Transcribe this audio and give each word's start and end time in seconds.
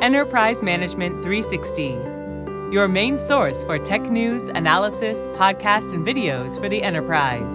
Enterprise 0.00 0.62
Management 0.62 1.22
360, 1.22 1.88
your 2.72 2.88
main 2.88 3.18
source 3.18 3.64
for 3.64 3.78
tech 3.78 4.00
news, 4.04 4.44
analysis, 4.48 5.26
podcasts, 5.36 5.92
and 5.92 6.06
videos 6.06 6.58
for 6.58 6.70
the 6.70 6.82
enterprise. 6.82 7.54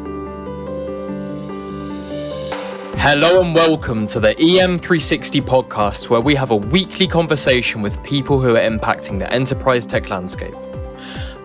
Hello 3.01 3.42
and 3.42 3.55
welcome 3.55 4.05
to 4.05 4.19
the 4.19 4.35
EM360 4.35 5.42
podcast, 5.42 6.10
where 6.10 6.21
we 6.21 6.35
have 6.35 6.51
a 6.51 6.55
weekly 6.55 7.08
conversation 7.08 7.81
with 7.81 8.01
people 8.03 8.39
who 8.39 8.55
are 8.55 8.59
impacting 8.59 9.17
the 9.17 9.33
enterprise 9.33 9.87
tech 9.87 10.12
landscape. 10.12 10.53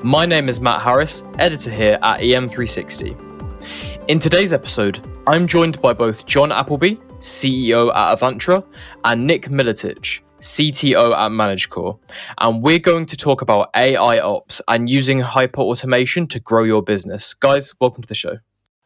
My 0.04 0.26
name 0.26 0.50
is 0.50 0.60
Matt 0.60 0.82
Harris, 0.82 1.24
editor 1.38 1.70
here 1.70 1.98
at 2.02 2.20
EM360. 2.20 4.08
In 4.08 4.18
today's 4.18 4.52
episode, 4.52 5.00
I'm 5.26 5.46
joined 5.46 5.80
by 5.80 5.94
both 5.94 6.26
John 6.26 6.52
Appleby, 6.52 6.96
CEO 7.20 7.88
at 7.94 8.18
Avantra, 8.18 8.62
and 9.04 9.26
Nick 9.26 9.44
Miletich, 9.44 10.20
CTO 10.40 11.12
at 11.12 11.30
ManageCore, 11.30 11.98
and 12.38 12.62
we're 12.62 12.78
going 12.78 13.06
to 13.06 13.16
talk 13.16 13.42
about 13.42 13.70
AI 13.76 14.18
ops 14.18 14.60
and 14.68 14.88
using 14.88 15.20
hyper 15.20 15.60
automation 15.60 16.26
to 16.28 16.40
grow 16.40 16.64
your 16.64 16.82
business. 16.82 17.34
Guys, 17.34 17.72
welcome 17.80 18.02
to 18.02 18.08
the 18.08 18.14
show. 18.14 18.38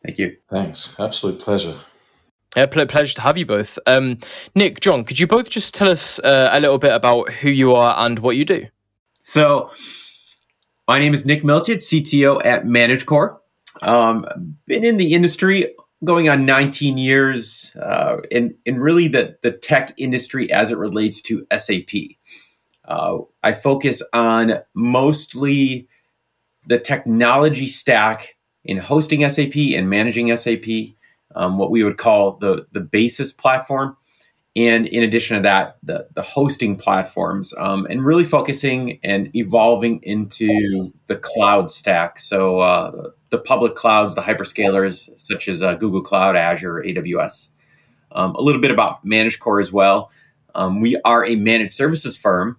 Thank 0.05 0.19
you. 0.19 0.37
Thanks. 0.51 0.99
Absolute 1.01 1.41
pleasure. 1.41 1.79
Yeah, 2.57 2.67
pleasure 2.67 3.15
to 3.15 3.21
have 3.21 3.37
you 3.37 3.47
both. 3.47 3.79
Um, 3.87 4.19
Nick, 4.55 4.81
John, 4.81 5.05
could 5.05 5.19
you 5.19 5.27
both 5.27 5.49
just 5.51 5.75
tell 5.75 5.89
us 5.89 6.21
uh, 6.21 6.51
a 6.53 6.61
little 6.61 6.79
bit 6.79 6.93
about 6.93 7.33
who 7.33 7.49
you 7.49 7.75
are 7.75 7.95
and 7.99 8.19
what 8.21 8.37
you 8.37 8.45
do? 8.45 8.67
So, 9.21 9.71
my 10.87 10.99
name 10.99 11.15
is 11.15 11.25
Nick 11.25 11.43
Miletich, 11.43 11.83
CTO 11.83 12.45
at 12.45 12.65
ManageCore. 12.65 13.39
Um, 13.83 14.57
been 14.67 14.85
in 14.85 14.99
the 14.99 15.15
industry 15.15 15.75
going 16.05 16.29
on 16.29 16.47
19 16.47 16.99
years 16.99 17.75
uh, 17.81 18.19
in, 18.31 18.55
in 18.65 18.79
really 18.79 19.09
the, 19.09 19.37
the 19.43 19.51
tech 19.51 19.95
industry 19.97 20.53
as 20.53 20.71
it 20.71 20.79
relates 20.79 21.21
to 21.23 21.47
SAP. 21.57 21.91
Uh, 22.87 23.19
I 23.43 23.53
focus 23.53 24.03
on 24.13 24.59
mostly 24.75 25.89
the 26.67 26.79
technology 26.79 27.67
stack 27.67 28.37
in 28.65 28.79
hosting 28.79 29.29
SAP 29.29 29.57
and 29.75 29.91
managing 29.91 30.35
SAP, 30.37 30.95
um, 31.35 31.59
what 31.59 31.71
we 31.71 31.85
would 31.85 31.99
call 31.99 32.37
the, 32.37 32.67
the 32.73 32.81
basis 32.81 33.33
platform. 33.33 33.97
And 34.57 34.87
in 34.87 35.03
addition 35.03 35.37
to 35.37 35.43
that, 35.43 35.79
the, 35.83 36.07
the 36.15 36.23
hosting 36.23 36.77
platforms 36.77 37.53
um, 37.59 37.87
and 37.91 38.05
really 38.05 38.25
focusing 38.25 39.01
and 39.03 39.35
evolving 39.35 40.01
into 40.03 40.93
the 41.07 41.17
cloud 41.17 41.71
stack. 41.71 42.21
So, 42.21 42.61
uh, 42.61 43.11
the 43.35 43.41
public 43.41 43.75
clouds, 43.75 44.15
the 44.15 44.21
hyperscalers 44.21 45.11
such 45.19 45.49
as 45.49 45.61
uh, 45.61 45.75
Google 45.75 46.03
Cloud, 46.03 46.37
Azure, 46.37 46.85
AWS. 46.87 47.49
Um, 48.13 48.33
a 48.37 48.41
little 48.41 48.61
bit 48.61 48.71
about 48.71 49.05
ManageCore 49.05 49.61
as 49.61 49.73
well. 49.73 50.13
Um, 50.55 50.81
we 50.81 50.97
are 51.05 51.27
a 51.27 51.35
managed 51.35 51.73
services 51.73 52.17
firm 52.17 52.57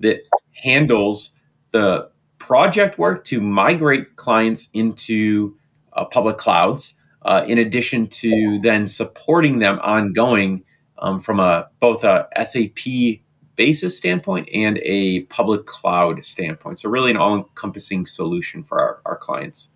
that 0.00 0.18
handles 0.52 1.30
the 1.70 2.10
project 2.38 2.98
work 2.98 3.24
to 3.24 3.40
migrate 3.40 4.16
clients 4.16 4.68
into 4.74 5.56
uh, 5.94 6.04
public 6.04 6.36
clouds, 6.36 6.92
uh, 7.22 7.42
in 7.46 7.56
addition 7.56 8.06
to 8.08 8.58
then 8.62 8.86
supporting 8.86 9.60
them 9.60 9.78
ongoing 9.82 10.62
um, 10.98 11.20
from 11.20 11.40
a 11.40 11.68
both 11.80 12.04
a 12.04 12.28
SAP 12.44 13.22
basis 13.56 13.96
standpoint 13.96 14.46
and 14.52 14.78
a 14.82 15.22
public 15.22 15.64
cloud 15.64 16.22
standpoint. 16.22 16.78
So 16.80 16.90
really 16.90 17.12
an 17.12 17.16
all-encompassing 17.16 18.04
solution 18.04 18.62
for 18.62 18.78
our, 18.78 19.00
our 19.06 19.16
clients. 19.16 19.70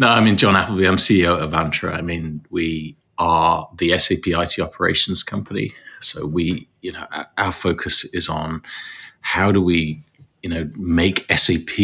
No, 0.00 0.08
I 0.08 0.20
mean, 0.20 0.38
John 0.38 0.56
Appleby, 0.56 0.86
I'm 0.86 0.96
CEO 0.96 1.38
of 1.38 1.52
Avantra. 1.52 1.94
I 1.94 2.00
mean, 2.00 2.44
we 2.50 2.96
are 3.18 3.68
the 3.76 3.98
SAP 3.98 4.26
IT 4.26 4.58
operations 4.58 5.22
company. 5.22 5.72
So 6.00 6.26
we, 6.26 6.66
you 6.80 6.92
know, 6.92 7.06
our 7.36 7.52
focus 7.52 8.04
is 8.14 8.28
on 8.28 8.62
how 9.20 9.52
do 9.52 9.60
we, 9.60 10.00
you 10.42 10.50
know, 10.50 10.70
make 10.76 11.30
SAP 11.30 11.78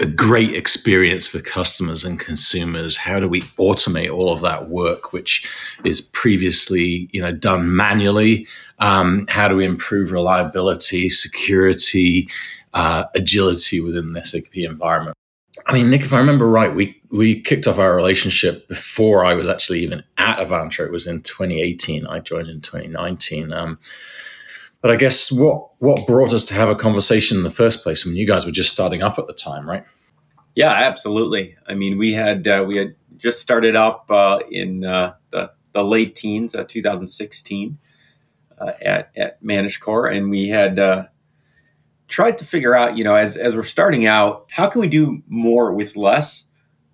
a 0.00 0.06
great 0.06 0.54
experience 0.54 1.26
for 1.26 1.40
customers 1.40 2.04
and 2.04 2.20
consumers 2.20 2.96
how 2.96 3.18
do 3.18 3.26
we 3.26 3.40
automate 3.58 4.14
all 4.14 4.30
of 4.30 4.40
that 4.42 4.68
work 4.68 5.12
which 5.12 5.48
is 5.82 6.00
previously 6.00 7.08
you 7.10 7.20
know 7.20 7.32
done 7.32 7.74
manually 7.74 8.46
um, 8.78 9.24
how 9.28 9.48
do 9.48 9.56
we 9.56 9.64
improve 9.64 10.12
reliability 10.12 11.08
security 11.08 12.28
uh, 12.74 13.04
agility 13.16 13.80
within 13.80 14.12
the 14.12 14.22
sap 14.22 14.42
environment 14.54 15.16
I 15.66 15.72
mean, 15.72 15.90
Nick, 15.90 16.02
if 16.02 16.12
I 16.12 16.18
remember 16.18 16.48
right, 16.48 16.74
we 16.74 17.00
we 17.10 17.40
kicked 17.40 17.66
off 17.66 17.78
our 17.78 17.94
relationship 17.94 18.68
before 18.68 19.24
I 19.24 19.34
was 19.34 19.48
actually 19.48 19.80
even 19.80 20.02
at 20.18 20.38
Avantra. 20.38 20.86
It 20.86 20.92
was 20.92 21.06
in 21.06 21.22
2018. 21.22 22.06
I 22.06 22.18
joined 22.20 22.48
in 22.48 22.60
2019. 22.60 23.52
Um, 23.52 23.78
but 24.80 24.90
I 24.90 24.96
guess 24.96 25.30
what 25.30 25.70
what 25.78 26.06
brought 26.06 26.32
us 26.32 26.44
to 26.46 26.54
have 26.54 26.68
a 26.68 26.74
conversation 26.74 27.36
in 27.36 27.44
the 27.44 27.50
first 27.50 27.82
place? 27.82 28.04
I 28.04 28.10
mean, 28.10 28.18
you 28.18 28.26
guys 28.26 28.44
were 28.44 28.52
just 28.52 28.72
starting 28.72 29.02
up 29.02 29.18
at 29.18 29.26
the 29.26 29.32
time, 29.32 29.68
right? 29.68 29.84
Yeah, 30.54 30.72
absolutely. 30.72 31.56
I 31.66 31.74
mean, 31.74 31.96
we 31.96 32.12
had 32.12 32.46
uh, 32.48 32.64
we 32.66 32.76
had 32.76 32.96
just 33.16 33.40
started 33.40 33.76
up 33.76 34.10
uh, 34.10 34.40
in 34.50 34.84
uh, 34.84 35.14
the 35.30 35.52
the 35.72 35.84
late 35.84 36.14
teens, 36.14 36.54
uh, 36.54 36.64
2016, 36.64 37.78
uh, 38.58 38.72
at 38.82 39.10
at 39.16 39.42
ManageCore, 39.42 40.12
and 40.14 40.30
we 40.30 40.48
had 40.48 40.78
uh, 40.78 41.06
tried 42.12 42.38
to 42.38 42.44
figure 42.44 42.74
out, 42.74 42.96
you 42.98 43.04
know, 43.04 43.16
as, 43.16 43.36
as 43.36 43.56
we're 43.56 43.62
starting 43.62 44.06
out, 44.06 44.46
how 44.50 44.68
can 44.68 44.80
we 44.82 44.86
do 44.86 45.22
more 45.28 45.72
with 45.72 45.96
less? 45.96 46.44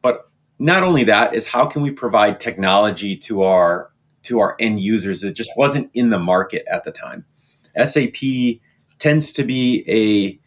But 0.01 0.31
not 0.59 0.85
only 0.85 1.05
that 1.05 1.35
is 1.35 1.45
how 1.45 1.67
can 1.67 1.83
we 1.83 1.91
provide 1.91 2.41
technology 2.41 3.17
to 3.17 3.43
our 3.43 3.91
to 4.23 4.41
our 4.41 4.57
end 4.59 4.81
users 4.81 5.21
that 5.21 5.33
just 5.33 5.51
wasn't 5.57 5.91
in 5.95 6.11
the 6.11 6.19
market 6.19 6.65
at 6.71 6.85
the 6.85 6.93
time. 6.93 7.25
SAP 7.85 8.61
tends 8.99 9.33
to 9.33 9.45
be 9.45 9.85
a 9.89 10.39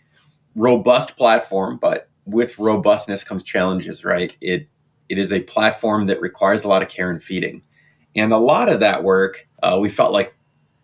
robust 0.60 1.16
platform, 1.18 1.78
but 1.78 2.10
with 2.26 2.60
robustness 2.60 3.24
comes 3.24 3.44
challenges, 3.44 4.04
right? 4.06 4.36
It 4.42 4.68
it 5.10 5.18
is 5.18 5.34
a 5.34 5.42
platform 5.42 6.08
that 6.08 6.22
requires 6.22 6.64
a 6.64 6.68
lot 6.70 6.82
of 6.82 6.90
care 6.90 7.10
and 7.10 7.24
feeding, 7.24 7.64
and 8.16 8.32
a 8.32 8.38
lot 8.38 8.70
of 8.70 8.80
that 8.80 9.04
work 9.04 9.48
uh, 9.62 9.78
we 9.82 9.90
felt 9.90 10.14
like 10.14 10.34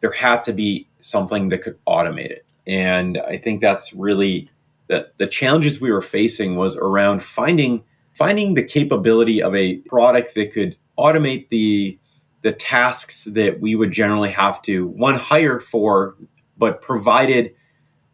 there 0.01 0.11
had 0.11 0.43
to 0.43 0.53
be 0.53 0.89
something 0.99 1.49
that 1.49 1.61
could 1.61 1.77
automate 1.85 2.31
it. 2.31 2.46
And 2.67 3.17
I 3.17 3.37
think 3.37 3.61
that's 3.61 3.93
really 3.93 4.49
the, 4.87 5.09
the 5.17 5.27
challenges 5.27 5.79
we 5.79 5.91
were 5.91 6.01
facing 6.01 6.55
was 6.55 6.75
around 6.75 7.23
finding 7.23 7.83
finding 8.13 8.55
the 8.55 8.63
capability 8.63 9.41
of 9.41 9.55
a 9.55 9.77
product 9.77 10.35
that 10.35 10.51
could 10.51 10.75
automate 10.97 11.49
the 11.49 11.97
the 12.41 12.51
tasks 12.51 13.25
that 13.31 13.59
we 13.61 13.75
would 13.75 13.91
generally 13.91 14.29
have 14.29 14.61
to 14.61 14.87
one 14.87 15.15
hire 15.15 15.59
for, 15.59 16.15
but 16.57 16.81
provided 16.81 17.53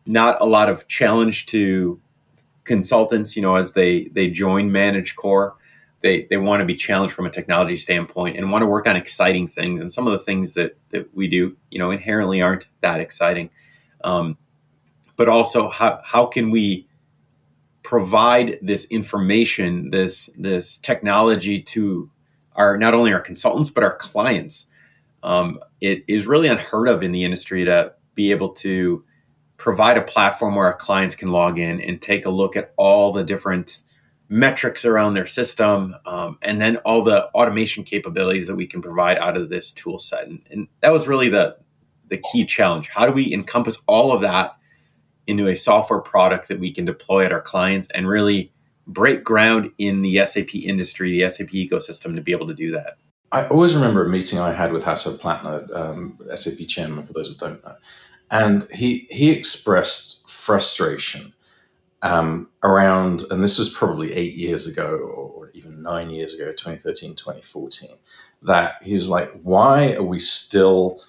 not 0.05 0.39
a 0.41 0.45
lot 0.45 0.69
of 0.69 0.87
challenge 0.87 1.45
to 1.47 1.99
consultants, 2.63 3.35
you 3.35 3.41
know, 3.41 3.55
as 3.55 3.73
they 3.73 4.05
they 4.13 4.29
join 4.29 4.69
ManageCore. 4.69 5.53
They, 6.01 6.25
they 6.25 6.35
want 6.35 6.59
to 6.59 6.65
be 6.65 6.75
challenged 6.75 7.15
from 7.15 7.25
a 7.25 7.29
technology 7.29 7.77
standpoint 7.77 8.35
and 8.35 8.51
want 8.51 8.61
to 8.61 8.67
work 8.67 8.87
on 8.87 8.97
exciting 8.97 9.47
things. 9.47 9.79
And 9.79 9.89
some 9.89 10.05
of 10.05 10.11
the 10.11 10.19
things 10.19 10.53
that, 10.55 10.77
that 10.89 11.15
we 11.15 11.29
do, 11.29 11.55
you 11.71 11.79
know, 11.79 11.91
inherently 11.91 12.41
aren't 12.41 12.67
that 12.81 12.99
exciting. 12.99 13.49
Um, 14.03 14.37
but 15.15 15.29
also 15.29 15.69
how, 15.69 16.01
how 16.03 16.25
can 16.25 16.51
we 16.51 16.87
provide 17.83 18.57
this 18.61 18.85
information, 18.85 19.89
this 19.89 20.29
this 20.37 20.77
technology 20.77 21.61
to 21.61 22.09
our 22.55 22.77
not 22.77 22.93
only 22.93 23.13
our 23.13 23.19
consultants 23.19 23.69
but 23.69 23.83
our 23.83 23.95
clients. 23.95 24.67
Um, 25.21 25.59
it 25.81 26.03
is 26.07 26.27
really 26.27 26.47
unheard 26.47 26.87
of 26.87 27.03
in 27.03 27.11
the 27.11 27.23
industry 27.23 27.65
to 27.65 27.93
be 28.15 28.31
able 28.31 28.53
to 28.53 29.03
provide 29.57 29.97
a 29.97 30.01
platform 30.01 30.55
where 30.55 30.65
our 30.65 30.75
clients 30.75 31.15
can 31.15 31.31
log 31.31 31.59
in 31.59 31.81
and 31.81 32.01
take 32.01 32.25
a 32.25 32.29
look 32.29 32.55
at 32.55 32.73
all 32.77 33.13
the 33.13 33.23
different 33.23 33.79
metrics 34.29 34.83
around 34.83 35.13
their 35.13 35.27
system, 35.27 35.95
um, 36.05 36.37
and 36.41 36.59
then 36.59 36.77
all 36.77 37.03
the 37.03 37.25
automation 37.31 37.83
capabilities 37.83 38.47
that 38.47 38.55
we 38.55 38.65
can 38.65 38.81
provide 38.81 39.17
out 39.17 39.37
of 39.37 39.49
this 39.49 39.71
tool 39.73 39.99
set. 39.99 40.27
And, 40.27 40.41
and 40.49 40.67
that 40.79 40.91
was 40.91 41.07
really 41.07 41.29
the 41.29 41.57
the 42.07 42.21
key 42.31 42.45
challenge. 42.45 42.89
How 42.89 43.05
do 43.05 43.11
we 43.11 43.33
encompass 43.33 43.77
all 43.87 44.11
of 44.11 44.21
that 44.21 44.55
into 45.27 45.47
a 45.47 45.55
software 45.55 46.01
product 46.01 46.47
that 46.47 46.59
we 46.59 46.71
can 46.71 46.85
deploy 46.85 47.25
at 47.25 47.31
our 47.31 47.41
clients 47.41 47.87
and 47.93 48.07
really 48.07 48.51
break 48.87 49.23
ground 49.23 49.71
in 49.77 50.01
the 50.01 50.25
SAP 50.25 50.55
industry, 50.55 51.11
the 51.11 51.29
SAP 51.29 51.49
ecosystem 51.49 52.15
to 52.15 52.21
be 52.21 52.31
able 52.31 52.47
to 52.47 52.53
do 52.53 52.71
that. 52.71 52.97
I 53.31 53.47
always 53.47 53.75
remember 53.75 54.05
a 54.05 54.09
meeting 54.09 54.39
I 54.39 54.51
had 54.51 54.71
with 54.71 54.85
Hasso 54.85 55.17
Plattner, 55.17 55.67
um, 55.75 56.19
SAP 56.35 56.67
chairman, 56.67 57.03
for 57.03 57.13
those 57.13 57.35
that 57.35 57.43
don't 57.43 57.63
know, 57.63 57.75
and 58.29 58.67
he 58.71 59.07
he 59.09 59.31
expressed 59.31 60.29
frustration 60.29 61.33
um, 62.03 62.49
around, 62.63 63.23
and 63.31 63.41
this 63.41 63.57
was 63.57 63.69
probably 63.69 64.13
eight 64.13 64.35
years 64.35 64.67
ago 64.67 64.97
or 64.97 65.49
even 65.53 65.81
nine 65.81 66.09
years 66.09 66.33
ago, 66.33 66.51
2013, 66.51 67.15
2014, 67.15 67.91
that 68.41 68.75
he's 68.83 69.07
like, 69.07 69.31
why 69.41 69.93
are 69.93 70.03
we 70.03 70.19
still 70.19 71.01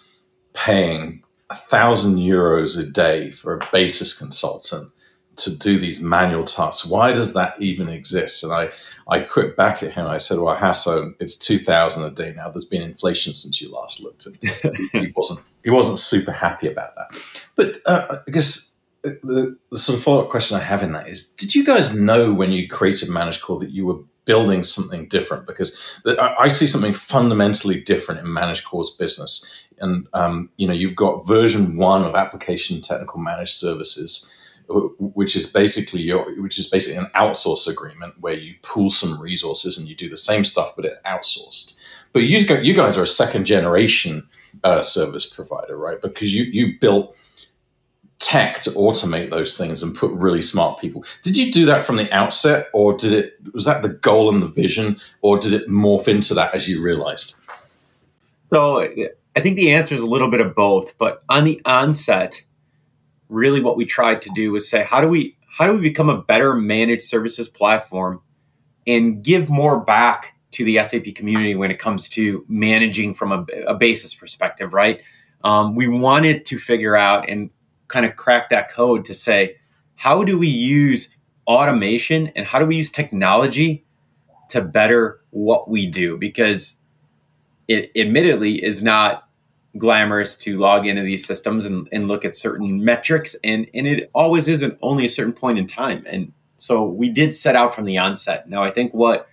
paying 0.53 1.24
a 1.55 1.57
thousand 1.57 2.17
euros 2.17 2.77
a 2.79 2.91
day 2.91 3.31
for 3.31 3.57
a 3.57 3.69
basis 3.73 4.17
consultant 4.19 4.91
to 5.37 5.57
do 5.57 5.79
these 5.79 6.01
manual 6.01 6.45
tasks. 6.45 6.85
Why 6.85 7.13
does 7.13 7.33
that 7.35 7.55
even 7.61 7.89
exist? 7.89 8.43
And 8.43 8.53
I, 8.53 8.71
I 9.09 9.21
quit 9.21 9.57
back 9.57 9.83
at 9.83 9.93
him. 9.93 10.07
I 10.07 10.19
said, 10.19 10.39
well, 10.39 10.57
Hasso, 10.57 11.15
it's 11.21 11.37
2000 11.37 12.03
a 12.03 12.11
day 12.11 12.33
now. 12.37 12.51
There's 12.51 12.65
been 12.65 12.83
inflation 12.83 13.35
since 13.35 13.61
you 13.61 13.71
last 13.71 14.01
looked. 14.01 14.27
And 14.27 14.37
he 14.93 15.13
wasn't, 15.15 15.41
he 15.63 15.71
wasn't 15.71 16.01
super 16.01 16.33
happy 16.33 16.69
about 16.69 16.95
that. 16.97 17.21
But 17.55 17.79
uh, 17.87 18.19
I 18.27 18.31
guess 18.31 18.77
the, 19.03 19.57
the 19.71 19.79
sort 19.79 19.99
of 19.99 20.05
follow-up 20.05 20.31
question 20.31 20.57
I 20.57 20.61
have 20.61 20.83
in 20.83 20.93
that 20.93 21.09
is, 21.09 21.29
did 21.29 21.55
you 21.55 21.65
guys 21.65 21.95
know 21.95 22.33
when 22.33 22.51
you 22.51 22.69
created 22.69 23.11
ManageCore 23.11 23.61
that 23.61 23.71
you 23.71 23.87
were 23.87 23.99
building 24.25 24.63
something 24.63 25.07
different? 25.09 25.47
Because 25.47 26.01
I 26.19 26.49
see 26.49 26.67
something 26.67 26.93
fundamentally 26.93 27.81
different 27.81 28.21
in 28.21 28.27
ManageCore's 28.27 28.91
business. 28.91 29.65
And, 29.85 30.09
um, 30.15 30.51
you 30.57 30.67
know, 30.67 30.73
you've 30.73 30.97
got 30.97 31.27
version 31.27 31.77
one 31.77 32.03
of 32.03 32.15
application 32.15 32.81
technical 32.81 33.21
managed 33.21 33.53
services, 33.53 34.31
which 34.69 35.37
is 35.37 35.47
basically 35.47 36.01
your 36.01 36.25
which 36.43 36.59
is 36.59 36.67
basically 36.67 36.99
an 36.99 37.11
outsource 37.15 37.69
agreement 37.69 38.15
where 38.21 38.33
you 38.33 38.55
pool 38.63 38.89
some 38.89 39.21
resources 39.21 39.77
and 39.77 39.87
you 39.87 39.95
do 39.95 40.09
the 40.09 40.17
same 40.17 40.43
stuff 40.43 40.75
but 40.75 40.87
it 40.87 40.95
outsourced. 41.05 41.79
But 42.15 42.21
you 42.21 42.39
you 42.63 42.75
guys 42.75 42.97
are 42.97 43.03
a 43.03 43.07
second 43.07 43.45
generation 43.45 44.27
uh, 44.65 44.81
service 44.81 45.27
provider 45.27 45.77
right? 45.77 46.01
Because 46.01 46.35
you 46.35 46.45
you 46.45 46.79
built 46.81 47.15
tech 48.21 48.61
to 48.61 48.71
automate 48.71 49.29
those 49.29 49.55
things 49.55 49.83
and 49.83 49.95
put 49.95 50.11
really 50.13 50.41
smart 50.41 50.81
people. 50.81 51.05
Did 51.23 51.37
you 51.37 51.53
do 51.53 51.67
that 51.67 51.83
from 51.83 51.97
the 51.97 52.11
outset 52.11 52.69
or 52.73 52.97
did 52.97 53.13
it 53.13 53.35
was 53.53 53.67
that 53.67 53.83
the 53.83 53.91
goal 53.91 54.33
and 54.33 54.41
the 54.41 54.47
vision 54.47 54.99
or 55.21 55.39
did 55.39 55.53
it 55.53 55.69
morph 55.69 56.09
into 56.09 56.33
that 56.33 56.55
as 56.55 56.67
you 56.67 56.83
realized? 56.83 57.35
So 58.49 58.89
i 59.37 59.41
think 59.41 59.57
the 59.57 59.73
answer 59.73 59.95
is 59.95 60.03
a 60.03 60.07
little 60.07 60.31
bit 60.31 60.41
of 60.41 60.55
both 60.55 60.97
but 60.99 61.23
on 61.29 61.45
the 61.45 61.61
onset 61.65 62.43
really 63.29 63.61
what 63.61 63.77
we 63.77 63.85
tried 63.85 64.23
to 64.23 64.31
do 64.35 64.53
was 64.53 64.69
say 64.69 64.83
how 64.83 65.01
do 65.01 65.09
we 65.09 65.37
how 65.47 65.67
do 65.67 65.75
we 65.75 65.81
become 65.81 66.09
a 66.09 66.23
better 66.23 66.55
managed 66.55 67.05
services 67.05 67.49
platform 67.49 68.21
and 68.87 69.23
give 69.23 69.49
more 69.49 69.81
back 69.81 70.35
to 70.55 70.65
the 70.65 70.83
SAP 70.83 71.15
community 71.17 71.55
when 71.55 71.71
it 71.71 71.79
comes 71.79 72.09
to 72.09 72.45
managing 72.49 73.13
from 73.13 73.33
a, 73.33 73.47
a 73.67 73.75
basis 73.75 74.15
perspective, 74.15 74.73
right? 74.73 75.01
Um, 75.43 75.75
we 75.75 75.89
wanted 75.89 76.45
to 76.47 76.59
figure 76.59 76.97
out 76.97 77.29
and 77.29 77.51
kind 77.89 78.07
of 78.07 78.17
crack 78.17 78.51
that 78.51 78.71
code 78.71 79.05
to 79.07 79.15
say 79.15 79.57
how 79.97 80.25
do 80.25 80.39
we 80.39 80.49
use 80.49 81.09
automation 81.47 82.29
and 82.29 82.47
how 82.47 82.59
do 82.59 82.67
we 82.67 82.77
use 82.77 82.91
technology 82.91 83.85
to 84.49 84.63
better 84.63 85.21
what 85.31 85.69
we 85.69 85.87
do 85.87 86.17
because 86.17 86.75
it 87.69 87.91
admittedly 87.97 88.63
is 88.63 88.83
not 88.83 89.24
glamorous 89.79 90.37
to 90.37 90.57
log 90.59 90.87
into 90.87 91.03
these 91.03 91.27
systems 91.27 91.65
and, 91.65 91.89
and 91.91 92.07
look 92.09 92.25
at 92.25 92.37
certain 92.37 92.85
metrics 92.85 93.35
and, 93.43 93.67
and 93.75 93.87
it 93.87 94.11
always 94.15 94.47
isn't 94.47 94.79
only 94.83 95.05
a 95.05 95.09
certain 95.09 95.33
point 95.33 95.59
in 95.59 95.67
time. 95.67 96.05
And 96.07 96.33
so 96.57 96.85
we 96.85 97.09
did 97.09 97.35
set 97.35 97.57
out 97.57 97.75
from 97.75 97.85
the 97.85 97.99
onset. 97.99 98.49
Now 98.49 98.63
i 98.63 98.71
think 98.71 98.93
what 98.95 99.29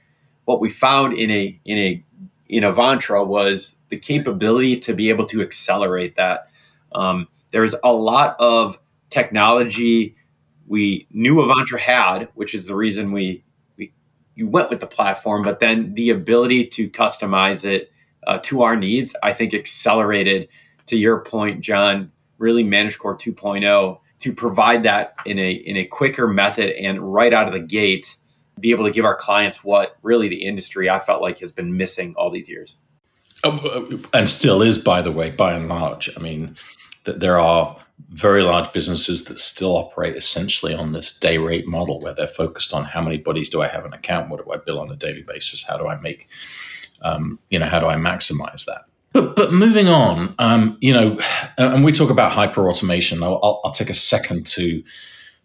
what 0.45 0.59
we 0.59 0.69
found 0.69 1.13
in 1.13 1.31
a 1.31 1.59
in 1.65 1.77
a 1.77 2.03
in 2.47 2.63
Avantra 2.63 3.25
was 3.25 3.75
the 3.89 3.97
capability 3.97 4.77
to 4.77 4.93
be 4.93 5.09
able 5.09 5.25
to 5.27 5.41
accelerate 5.41 6.15
that. 6.17 6.49
Um, 6.93 7.29
there's 7.51 7.73
a 7.83 7.93
lot 7.93 8.35
of 8.39 8.77
technology 9.09 10.15
we 10.67 11.07
knew 11.11 11.35
Avantra 11.35 11.79
had 11.79 12.29
which 12.33 12.53
is 12.53 12.65
the 12.65 12.75
reason 12.75 13.11
we 13.11 13.43
we 13.77 13.93
you 14.35 14.47
went 14.47 14.69
with 14.69 14.79
the 14.79 14.87
platform 14.87 15.43
but 15.43 15.59
then 15.59 15.93
the 15.95 16.09
ability 16.09 16.65
to 16.65 16.89
customize 16.89 17.65
it 17.65 17.90
uh, 18.27 18.39
to 18.43 18.61
our 18.61 18.75
needs, 18.75 19.15
I 19.23 19.33
think 19.33 19.53
accelerated 19.53 20.47
to 20.87 20.97
your 20.97 21.21
point, 21.21 21.61
John, 21.61 22.11
really 22.37 22.63
ManageCore 22.63 23.19
2.0 23.19 23.99
to 24.19 24.33
provide 24.33 24.83
that 24.83 25.15
in 25.25 25.39
a 25.39 25.51
in 25.51 25.77
a 25.77 25.85
quicker 25.85 26.27
method 26.27 26.69
and 26.71 26.99
right 26.99 27.33
out 27.33 27.47
of 27.47 27.53
the 27.53 27.59
gate 27.59 28.17
be 28.59 28.71
able 28.71 28.85
to 28.85 28.91
give 28.91 29.05
our 29.05 29.15
clients 29.15 29.63
what 29.63 29.97
really 30.03 30.27
the 30.27 30.43
industry 30.43 30.89
I 30.89 30.99
felt 30.99 31.21
like 31.21 31.39
has 31.39 31.51
been 31.51 31.75
missing 31.75 32.13
all 32.15 32.29
these 32.29 32.47
years. 32.47 32.77
Oh, 33.43 33.99
and 34.13 34.29
still 34.29 34.61
is, 34.61 34.77
by 34.77 35.01
the 35.01 35.11
way, 35.11 35.31
by 35.31 35.53
and 35.53 35.67
large. 35.67 36.15
I 36.15 36.19
mean, 36.19 36.55
that 37.05 37.19
there 37.19 37.39
are 37.39 37.75
very 38.09 38.43
large 38.43 38.71
businesses 38.71 39.25
that 39.25 39.39
still 39.39 39.75
operate 39.75 40.15
essentially 40.15 40.75
on 40.75 40.91
this 40.91 41.17
day 41.17 41.37
rate 41.37 41.67
model 41.67 41.99
where 41.99 42.13
they're 42.13 42.27
focused 42.27 42.73
on 42.73 42.83
how 42.83 43.01
many 43.01 43.17
bodies 43.17 43.49
do 43.49 43.61
I 43.61 43.67
have 43.67 43.85
an 43.85 43.93
account? 43.93 44.29
What 44.29 44.45
do 44.45 44.51
I 44.51 44.57
bill 44.57 44.79
on 44.79 44.91
a 44.91 44.95
daily 44.95 45.23
basis? 45.23 45.63
How 45.63 45.77
do 45.77 45.87
I 45.87 45.99
make 45.99 46.29
um, 47.01 47.39
you 47.49 47.59
know, 47.59 47.67
how 47.67 47.79
do 47.79 47.87
I 47.87 47.95
maximize 47.95 48.65
that? 48.65 48.85
But 49.13 49.35
but 49.35 49.51
moving 49.51 49.87
on, 49.87 50.35
um, 50.39 50.77
you 50.79 50.93
know, 50.93 51.19
and 51.57 51.83
we 51.83 51.91
talk 51.91 52.09
about 52.09 52.31
hyper 52.31 52.69
automation. 52.69 53.23
I'll, 53.23 53.39
I'll, 53.43 53.61
I'll, 53.65 53.71
take 53.71 53.89
a 53.89 53.93
second 53.93 54.47
to 54.47 54.83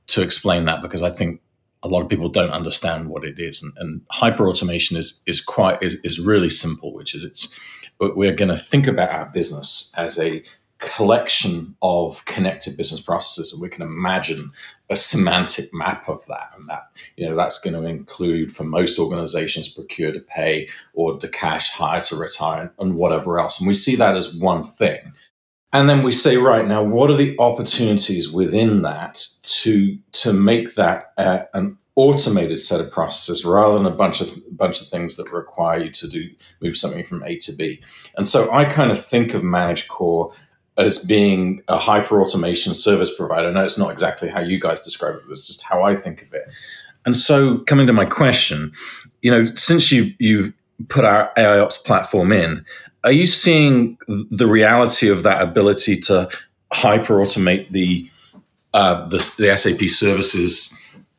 to 0.08 0.22
explain 0.22 0.66
that 0.66 0.82
because 0.82 1.02
I 1.02 1.10
think 1.10 1.40
a 1.82 1.88
lot 1.88 2.02
of 2.02 2.08
people 2.08 2.28
don't 2.28 2.50
understand 2.50 3.08
what 3.08 3.24
it 3.24 3.38
is. 3.38 3.62
And, 3.62 3.72
and 3.78 4.00
hyper 4.10 4.48
automation 4.48 4.96
is 4.96 5.22
is 5.26 5.40
quite 5.40 5.82
is, 5.82 5.94
is 6.04 6.20
really 6.20 6.50
simple, 6.50 6.92
which 6.94 7.14
is 7.14 7.24
it's 7.24 7.58
we're 7.98 8.34
going 8.34 8.50
to 8.50 8.56
think 8.56 8.86
about 8.86 9.10
our 9.10 9.26
business 9.26 9.92
as 9.96 10.18
a 10.18 10.42
collection 10.78 11.75
of 11.81 12.25
connected 12.26 12.76
business 12.76 13.00
processes 13.00 13.52
and 13.52 13.62
we 13.62 13.69
can 13.69 13.82
imagine 13.82 14.52
a 14.90 14.96
semantic 14.96 15.73
map 15.73 16.06
of 16.08 16.25
that 16.26 16.50
and 16.56 16.69
that 16.69 16.88
you 17.17 17.26
know 17.26 17.34
that's 17.34 17.58
going 17.58 17.75
to 17.75 17.88
include 17.88 18.52
for 18.52 18.64
most 18.64 18.99
organizations 18.99 19.69
procure 19.69 20.12
to 20.12 20.20
pay 20.20 20.69
or 20.93 21.17
to 21.17 21.28
cash 21.28 21.70
hire 21.70 22.00
to 22.00 22.14
retire 22.14 22.73
and 22.78 22.94
whatever 22.94 23.38
else 23.38 23.58
and 23.58 23.67
we 23.67 23.75
see 23.75 23.96
that 23.96 24.17
as 24.17 24.34
one 24.34 24.64
thing 24.64 25.12
and 25.73 25.88
then 25.88 26.02
we 26.02 26.12
say 26.12 26.37
right 26.37 26.67
now 26.67 26.82
what 26.82 27.11
are 27.11 27.17
the 27.17 27.34
opportunities 27.38 28.31
within 28.31 28.82
that 28.82 29.26
to 29.43 29.99
to 30.12 30.32
make 30.32 30.75
that 30.75 31.12
uh, 31.17 31.44
an 31.55 31.78
automated 31.96 32.61
set 32.61 32.78
of 32.78 32.90
processes 32.90 33.44
rather 33.44 33.75
than 33.78 33.87
a 33.87 33.96
bunch 33.96 34.20
of 34.20 34.31
bunch 34.55 34.82
of 34.82 34.88
things 34.88 35.17
that 35.17 35.32
require 35.32 35.84
you 35.84 35.90
to 35.90 36.06
do 36.06 36.28
move 36.61 36.76
something 36.76 37.02
from 37.02 37.23
A 37.25 37.37
to 37.38 37.52
B. 37.52 37.82
And 38.17 38.28
so 38.28 38.52
I 38.52 38.67
kind 38.67 38.93
of 38.93 39.05
think 39.05 39.32
of 39.32 39.43
ManageCore 39.43 40.37
as 40.78 40.99
being 40.99 41.62
a 41.69 41.78
hyper 41.78 42.20
automation 42.20 42.75
service 42.75 43.14
provider. 43.14 43.50
No, 43.50 43.64
it's 43.64 43.78
not 43.78 43.90
exactly 43.90 44.28
how 44.28 44.40
you 44.40 44.61
guys 44.61 44.81
describe 44.81 45.17
it, 45.17 45.23
but 45.26 45.32
it's 45.32 45.46
just 45.46 45.62
how 45.62 45.82
I 45.82 45.94
think 45.94 46.23
of 46.23 46.32
it. 46.34 46.52
And 47.05 47.17
so, 47.17 47.58
coming 47.58 47.87
to 47.87 47.93
my 47.93 48.05
question, 48.05 48.73
you 49.23 49.31
know, 49.31 49.44
since 49.55 49.93
you 49.93 50.12
you've 50.19 50.52
put 50.88 51.05
our 51.05 51.32
AIOps 51.37 51.82
platform 51.84 52.32
in, 52.32 52.64
are 53.05 53.12
you 53.12 53.26
seeing 53.26 53.96
the 54.08 54.46
reality 54.46 55.08
of 55.08 55.23
that 55.23 55.40
ability 55.40 56.00
to 56.00 56.28
hyper 56.73 57.14
automate 57.14 57.70
the, 57.70 58.11
uh, 58.75 59.08
the 59.08 59.19
the, 59.38 59.56
SAP 59.56 59.88
services 59.88 60.75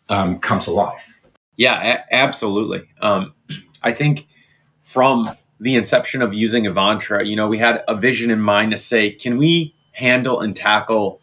um, 0.09 0.39
come 0.39 0.59
to 0.59 0.71
life? 0.71 1.15
Yeah, 1.55 1.95
a- 1.95 2.13
absolutely. 2.13 2.87
Um, 3.01 3.33
I 3.81 3.93
think 3.93 4.27
from 4.83 5.35
the 5.59 5.75
inception 5.75 6.21
of 6.21 6.33
using 6.33 6.65
Avantra, 6.65 7.25
you 7.25 7.35
know, 7.35 7.47
we 7.47 7.57
had 7.57 7.83
a 7.87 7.95
vision 7.95 8.29
in 8.29 8.39
mind 8.39 8.71
to 8.71 8.77
say, 8.77 9.11
can 9.11 9.37
we 9.37 9.75
handle 9.91 10.41
and 10.41 10.55
tackle 10.55 11.19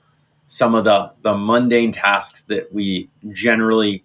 some 0.49 0.75
of 0.75 0.85
the 0.85 1.13
the 1.23 1.37
mundane 1.37 1.93
tasks 1.93 2.43
that 2.45 2.73
we 2.73 3.09
generally 3.33 4.05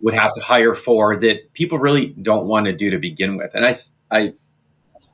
would 0.00 0.14
have 0.14 0.34
to 0.34 0.40
hire 0.40 0.74
for 0.74 1.16
that 1.16 1.52
people 1.52 1.78
really 1.78 2.06
don't 2.22 2.46
want 2.46 2.66
to 2.66 2.72
do 2.72 2.90
to 2.90 2.98
begin 2.98 3.36
with. 3.36 3.50
And 3.54 3.64
I 3.64 3.74
I 4.10 4.34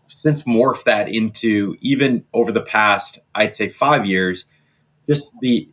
since 0.09 0.45
morphed 0.45 0.85
that 0.85 1.09
into 1.09 1.77
even 1.81 2.25
over 2.33 2.53
the 2.53 2.63
past 2.63 3.19
I'd 3.35 3.55
say 3.55 3.69
5 3.69 4.07
years 4.07 4.45
just 5.09 5.33
the 5.41 5.69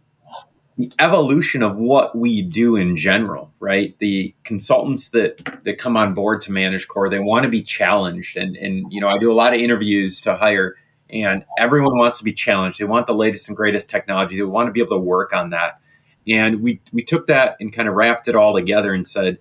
the 0.77 0.91
evolution 0.99 1.61
of 1.61 1.77
what 1.77 2.17
we 2.17 2.41
do 2.41 2.75
in 2.75 2.95
general, 2.97 3.53
right? 3.59 3.97
The 3.99 4.33
consultants 4.43 5.09
that 5.09 5.63
that 5.63 5.77
come 5.77 5.95
on 5.95 6.13
board 6.13 6.41
to 6.41 6.51
ManageCore, 6.51 7.11
they 7.11 7.19
want 7.19 7.43
to 7.43 7.49
be 7.49 7.61
challenged. 7.61 8.37
And 8.37 8.55
and 8.57 8.91
you 8.91 8.99
know, 8.99 9.07
I 9.07 9.17
do 9.17 9.31
a 9.31 9.33
lot 9.33 9.53
of 9.53 9.59
interviews 9.59 10.21
to 10.21 10.35
hire 10.35 10.75
and 11.13 11.45
everyone 11.59 11.97
wants 11.97 12.17
to 12.17 12.23
be 12.23 12.33
challenged. 12.33 12.79
They 12.79 12.85
want 12.85 13.05
the 13.05 13.13
latest 13.13 13.47
and 13.47 13.55
greatest 13.55 13.87
technology. 13.87 14.35
They 14.35 14.43
want 14.43 14.67
to 14.67 14.71
be 14.71 14.81
able 14.81 14.97
to 14.97 15.03
work 15.03 15.31
on 15.31 15.51
that. 15.51 15.79
And 16.27 16.61
we 16.61 16.81
we 16.91 17.03
took 17.03 17.27
that 17.27 17.57
and 17.59 17.71
kind 17.71 17.87
of 17.87 17.93
wrapped 17.95 18.27
it 18.27 18.35
all 18.35 18.53
together 18.53 18.93
and 18.93 19.07
said, 19.07 19.37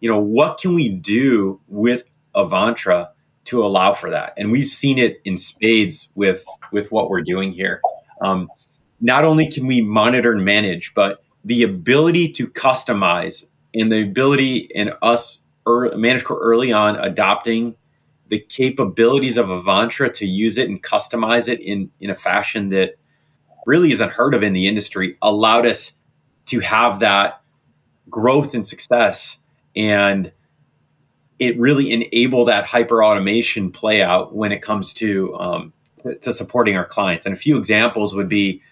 you 0.00 0.08
know, 0.08 0.20
what 0.20 0.58
can 0.58 0.74
we 0.74 0.88
do 0.88 1.60
with 1.66 2.04
Avantra 2.34 3.08
to 3.46 3.64
allow 3.64 3.92
for 3.92 4.10
that? 4.10 4.34
And 4.36 4.52
we've 4.52 4.68
seen 4.68 4.98
it 4.98 5.20
in 5.24 5.36
spades 5.36 6.08
with 6.14 6.44
with 6.70 6.92
what 6.92 7.10
we're 7.10 7.22
doing 7.22 7.52
here. 7.52 7.80
Um, 8.20 8.48
not 9.00 9.24
only 9.24 9.50
can 9.50 9.66
we 9.66 9.80
monitor 9.80 10.32
and 10.32 10.44
manage, 10.44 10.92
but 10.94 11.22
the 11.44 11.62
ability 11.62 12.32
to 12.32 12.48
customize 12.48 13.44
and 13.74 13.92
the 13.92 14.02
ability 14.02 14.68
in 14.74 14.92
us 15.02 15.38
early, 15.66 15.96
ManageCore 15.96 16.38
early 16.40 16.72
on 16.72 16.96
adopting 16.96 17.76
the 18.28 18.40
capabilities 18.40 19.36
of 19.36 19.46
Avantra 19.46 20.12
to 20.14 20.26
use 20.26 20.58
it 20.58 20.68
and 20.68 20.82
customize 20.82 21.48
it 21.48 21.60
in, 21.60 21.90
in 22.00 22.10
a 22.10 22.14
fashion 22.14 22.70
that 22.70 22.94
really 23.66 23.92
isn't 23.92 24.12
heard 24.12 24.34
of 24.34 24.42
in 24.42 24.52
the 24.52 24.66
industry 24.66 25.16
allowed 25.22 25.66
us 25.66 25.92
to 26.46 26.60
have 26.60 27.00
that 27.00 27.40
growth 28.08 28.54
and 28.54 28.66
success. 28.66 29.38
And 29.74 30.32
it 31.38 31.58
really 31.58 31.92
enabled 31.92 32.48
that 32.48 32.64
hyper 32.64 33.04
automation 33.04 33.70
play 33.70 34.00
out 34.02 34.34
when 34.34 34.52
it 34.52 34.62
comes 34.62 34.92
to, 34.94 35.34
um, 35.36 35.72
to, 35.98 36.14
to 36.16 36.32
supporting 36.32 36.76
our 36.76 36.86
clients. 36.86 37.26
And 37.26 37.34
a 37.34 37.38
few 37.38 37.56
examples 37.56 38.14
would 38.14 38.28
be 38.28 38.62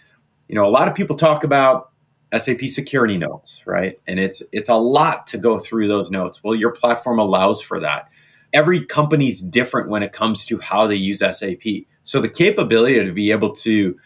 you 0.48 0.54
know, 0.54 0.66
a 0.66 0.70
lot 0.70 0.88
of 0.88 0.94
people 0.94 1.16
talk 1.16 1.44
about 1.44 1.90
SAP 2.36 2.62
security 2.62 3.16
notes, 3.16 3.62
right? 3.66 3.98
And 4.06 4.18
it's 4.18 4.42
it's 4.52 4.68
a 4.68 4.74
lot 4.74 5.26
to 5.28 5.38
go 5.38 5.58
through 5.58 5.88
those 5.88 6.10
notes. 6.10 6.42
Well, 6.42 6.54
your 6.54 6.72
platform 6.72 7.18
allows 7.18 7.60
for 7.60 7.80
that. 7.80 8.08
Every 8.52 8.84
company's 8.84 9.40
different 9.40 9.88
when 9.88 10.02
it 10.02 10.12
comes 10.12 10.44
to 10.46 10.58
how 10.58 10.86
they 10.86 10.96
use 10.96 11.18
SAP. 11.20 11.62
So 12.04 12.20
the 12.20 12.28
capability 12.28 13.04
to 13.04 13.12
be 13.12 13.30
able 13.30 13.54
to 13.56 13.96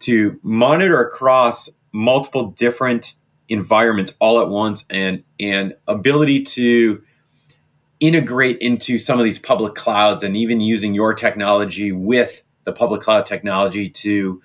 to 0.00 0.38
monitor 0.42 1.00
across 1.00 1.68
multiple 1.92 2.50
different 2.50 3.14
environments 3.48 4.12
all 4.20 4.40
at 4.40 4.48
once 4.48 4.84
and 4.90 5.24
and 5.40 5.74
ability 5.86 6.42
to 6.42 7.02
integrate 8.00 8.58
into 8.58 8.98
some 8.98 9.18
of 9.18 9.24
these 9.24 9.38
public 9.38 9.74
clouds 9.74 10.22
and 10.22 10.36
even 10.36 10.60
using 10.60 10.94
your 10.94 11.14
technology 11.14 11.90
with 11.90 12.42
the 12.64 12.72
public 12.72 13.00
cloud 13.00 13.26
technology 13.26 13.88
to 13.88 14.40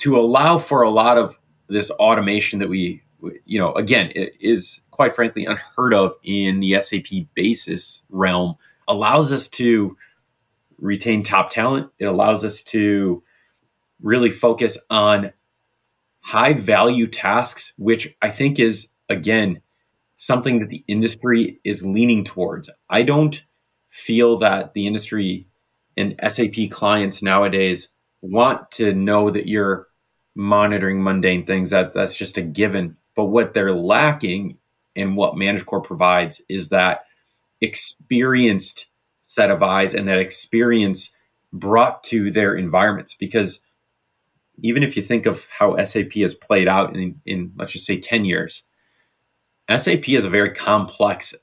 to 0.00 0.18
allow 0.18 0.58
for 0.58 0.82
a 0.82 0.90
lot 0.90 1.18
of 1.18 1.38
this 1.68 1.90
automation 1.92 2.58
that 2.58 2.68
we 2.68 3.02
you 3.44 3.58
know 3.58 3.72
again 3.74 4.10
it 4.14 4.32
is 4.40 4.80
quite 4.90 5.14
frankly 5.14 5.44
unheard 5.46 5.94
of 5.94 6.14
in 6.24 6.60
the 6.60 6.80
SAP 6.80 7.26
basis 7.34 8.02
realm 8.08 8.56
allows 8.88 9.30
us 9.30 9.46
to 9.48 9.96
retain 10.78 11.22
top 11.22 11.50
talent 11.50 11.90
it 11.98 12.06
allows 12.06 12.44
us 12.44 12.62
to 12.62 13.22
really 14.02 14.30
focus 14.30 14.78
on 14.88 15.32
high 16.20 16.52
value 16.52 17.06
tasks 17.06 17.72
which 17.76 18.14
I 18.22 18.30
think 18.30 18.58
is 18.58 18.88
again 19.08 19.60
something 20.20 20.58
that 20.58 20.68
the 20.68 20.84
industry 20.86 21.58
is 21.64 21.82
leaning 21.82 22.22
towards. 22.24 22.68
I 22.90 23.04
don't 23.04 23.42
feel 23.88 24.36
that 24.36 24.74
the 24.74 24.86
industry 24.86 25.48
and 25.96 26.14
SAP 26.28 26.70
clients 26.70 27.22
nowadays 27.22 27.88
want 28.20 28.70
to 28.72 28.92
know 28.92 29.30
that 29.30 29.48
you're 29.48 29.88
monitoring 30.40 31.02
mundane 31.02 31.44
things. 31.44 31.70
That 31.70 31.92
that's 31.92 32.16
just 32.16 32.38
a 32.38 32.42
given. 32.42 32.96
But 33.14 33.26
what 33.26 33.52
they're 33.52 33.74
lacking 33.74 34.56
and 34.96 35.16
what 35.16 35.34
ManageCore 35.34 35.84
provides 35.84 36.40
is 36.48 36.70
that 36.70 37.04
experienced 37.60 38.86
set 39.20 39.50
of 39.50 39.62
eyes 39.62 39.94
and 39.94 40.08
that 40.08 40.18
experience 40.18 41.10
brought 41.52 42.02
to 42.04 42.30
their 42.30 42.54
environments. 42.54 43.14
Because 43.14 43.60
even 44.62 44.82
if 44.82 44.96
you 44.96 45.02
think 45.02 45.26
of 45.26 45.46
how 45.50 45.76
SAP 45.84 46.12
has 46.14 46.34
played 46.34 46.68
out 46.68 46.96
in, 46.96 47.20
in 47.26 47.52
let's 47.56 47.72
just 47.72 47.84
say 47.84 48.00
10 48.00 48.24
years, 48.24 48.62
SAP 49.68 50.08
is 50.08 50.24
a 50.24 50.30
very 50.30 50.52
complex 50.52 51.34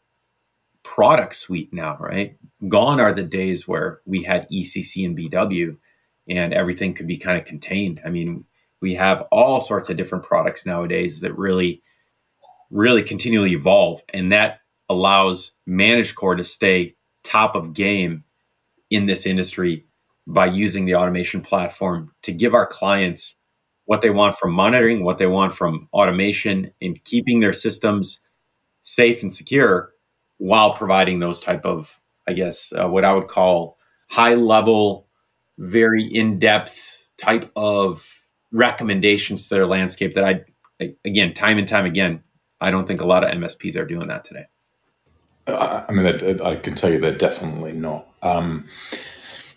product 0.82 1.36
suite 1.36 1.72
now, 1.72 1.98
right? 2.00 2.36
Gone 2.68 3.00
are 3.00 3.14
the 3.14 3.24
days 3.24 3.68
where 3.68 4.02
we 4.06 4.24
had 4.24 4.50
ECC 4.50 5.06
and 5.06 5.18
BW 5.18 5.78
and 6.28 6.54
everything 6.54 6.94
could 6.94 7.08
be 7.08 7.18
kind 7.18 7.40
of 7.40 7.46
contained. 7.46 8.02
I 8.04 8.10
mean, 8.10 8.46
we 8.82 8.96
have 8.96 9.24
all 9.32 9.62
sorts 9.62 9.90
of 9.90 9.98
different 9.98 10.24
products 10.24 10.66
nowadays 10.66 11.22
that 11.22 11.38
really, 11.38 11.82
really 12.70 13.04
continually 13.04 13.54
evolve. 13.54 14.02
And 14.14 14.32
that 14.32 14.60
allows 14.90 15.52
ManageCore 15.68 16.38
to 16.38 16.44
stay 16.44 16.96
top 17.24 17.56
of 17.56 17.74
game 17.74 18.24
in 18.90 19.06
this 19.06 19.26
industry 19.26 19.86
by 20.26 20.46
using 20.46 20.86
the 20.86 20.96
automation 20.96 21.42
platform 21.42 22.14
to 22.22 22.32
give 22.32 22.54
our 22.54 22.68
clients 22.68 23.36
what 23.86 24.02
they 24.02 24.10
want 24.10 24.38
from 24.38 24.52
monitoring, 24.52 25.04
what 25.04 25.18
they 25.18 25.28
want 25.28 25.56
from 25.56 25.88
automation, 25.94 26.72
and 26.82 27.02
keeping 27.06 27.40
their 27.40 27.54
systems 27.54 28.20
safe 28.84 29.22
and 29.22 29.34
secure 29.34 29.92
while 30.38 30.74
providing 30.74 31.20
those 31.20 31.42
type 31.42 31.66
of, 31.66 32.00
I 32.28 32.34
guess, 32.34 32.74
uh, 32.74 32.88
what 32.88 33.06
I 33.06 33.14
would 33.14 33.28
call 33.28 33.78
high 34.10 34.36
level, 34.36 35.08
very 35.58 36.04
in 36.04 36.38
depth 36.38 37.06
type 37.18 37.50
of 37.56 38.06
recommendations 38.52 39.44
to 39.44 39.56
their 39.56 39.66
landscape 39.66 40.14
that 40.16 40.24
I, 40.24 40.94
again, 41.06 41.34
time 41.34 41.58
and 41.58 41.68
time 41.68 41.86
again, 41.86 42.24
I 42.60 42.72
don't 42.72 42.88
think 42.88 43.02
a 43.02 43.06
lot 43.06 43.24
of 43.24 43.32
MSPs 43.32 43.76
are 43.76 43.86
doing 43.86 44.08
that 44.08 44.24
today. 44.24 44.46
I 45.48 45.86
mean, 45.92 46.06
I 46.42 46.56
can 46.56 46.76
tell 46.76 46.92
you 46.92 47.00
they're 47.00 47.16
definitely 47.16 47.72
not. 47.72 48.08
Um, 48.22 48.68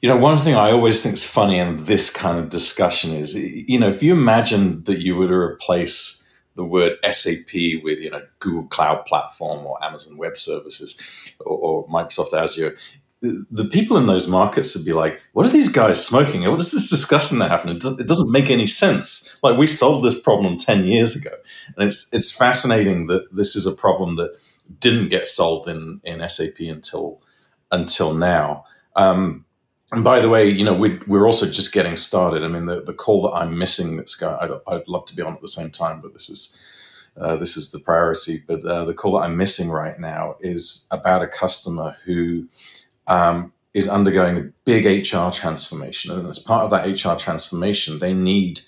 you 0.00 0.08
know, 0.08 0.16
one 0.16 0.38
thing 0.38 0.54
I 0.54 0.70
always 0.70 1.02
think 1.02 1.14
is 1.14 1.24
funny 1.24 1.58
in 1.58 1.84
this 1.84 2.10
kind 2.10 2.38
of 2.38 2.48
discussion 2.48 3.10
is, 3.12 3.34
you 3.34 3.78
know, 3.78 3.88
if 3.88 4.02
you 4.02 4.12
imagine 4.12 4.84
that 4.84 5.00
you 5.00 5.16
were 5.16 5.28
to 5.28 5.34
replace 5.34 6.24
the 6.56 6.64
word 6.64 6.94
SAP 7.10 7.52
with, 7.82 7.98
you 7.98 8.10
know, 8.10 8.22
Google 8.38 8.64
Cloud 8.64 9.04
Platform 9.04 9.66
or 9.66 9.82
Amazon 9.84 10.16
Web 10.16 10.36
Services 10.36 11.34
or, 11.40 11.56
or 11.56 11.88
Microsoft 11.88 12.32
Azure, 12.32 12.76
the 13.22 13.68
people 13.70 13.98
in 13.98 14.06
those 14.06 14.28
markets 14.28 14.74
would 14.74 14.84
be 14.84 14.94
like, 14.94 15.20
what 15.32 15.44
are 15.44 15.50
these 15.50 15.68
guys 15.68 16.04
smoking? 16.04 16.48
What 16.50 16.60
is 16.60 16.72
this 16.72 16.88
discussion 16.88 17.38
that 17.38 17.50
happened? 17.50 17.76
It, 17.76 17.82
does, 17.82 18.00
it 18.00 18.08
doesn't 18.08 18.32
make 18.32 18.50
any 18.50 18.66
sense. 18.66 19.36
Like 19.42 19.58
we 19.58 19.66
solved 19.66 20.04
this 20.04 20.18
problem 20.18 20.56
10 20.56 20.84
years 20.84 21.14
ago. 21.14 21.32
And 21.76 21.86
it's, 21.86 22.12
it's 22.14 22.32
fascinating 22.32 23.08
that 23.08 23.34
this 23.34 23.56
is 23.56 23.66
a 23.66 23.72
problem 23.72 24.16
that 24.16 24.36
didn't 24.78 25.10
get 25.10 25.26
solved 25.26 25.68
in, 25.68 26.00
in 26.02 26.26
SAP 26.28 26.60
until, 26.60 27.20
until 27.70 28.14
now. 28.14 28.64
Um, 28.96 29.44
and 29.92 30.02
by 30.02 30.20
the 30.20 30.28
way, 30.28 30.48
you 30.48 30.64
know, 30.64 30.74
we, 30.74 30.98
we're 31.06 31.26
also 31.26 31.46
just 31.46 31.72
getting 31.72 31.96
started. 31.96 32.42
I 32.42 32.48
mean, 32.48 32.66
the, 32.66 32.80
the 32.80 32.94
call 32.94 33.22
that 33.22 33.34
I'm 33.34 33.58
missing 33.58 33.96
that's 33.96 34.14
going, 34.14 34.36
I'd, 34.40 34.50
I'd 34.66 34.88
love 34.88 35.04
to 35.06 35.16
be 35.16 35.22
on 35.22 35.34
at 35.34 35.42
the 35.42 35.48
same 35.48 35.70
time, 35.70 36.00
but 36.00 36.14
this 36.14 36.30
is, 36.30 37.08
uh, 37.18 37.36
this 37.36 37.56
is 37.58 37.70
the 37.70 37.80
priority. 37.80 38.40
But 38.46 38.64
uh, 38.64 38.84
the 38.84 38.94
call 38.94 39.12
that 39.12 39.24
I'm 39.24 39.36
missing 39.36 39.68
right 39.68 39.98
now 39.98 40.36
is 40.40 40.88
about 40.90 41.22
a 41.22 41.28
customer 41.28 41.96
who 42.04 42.46
um, 43.10 43.52
is 43.74 43.88
undergoing 43.88 44.36
a 44.36 44.50
big 44.64 44.86
HR 44.86 45.30
transformation. 45.30 46.12
And 46.12 46.26
as 46.28 46.38
part 46.38 46.64
of 46.64 46.70
that 46.70 46.86
HR 46.86 47.18
transformation, 47.18 47.98
they 47.98 48.14
need 48.14 48.60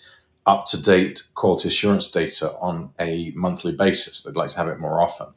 up 0.44 0.66
to 0.66 0.82
date 0.82 1.22
quality 1.34 1.68
assurance 1.68 2.10
data 2.10 2.52
on 2.60 2.90
a 3.00 3.32
monthly 3.34 3.72
basis. 3.72 4.22
They'd 4.22 4.36
like 4.36 4.50
to 4.50 4.56
have 4.58 4.68
it 4.68 4.80
more 4.80 5.00
often. 5.00 5.28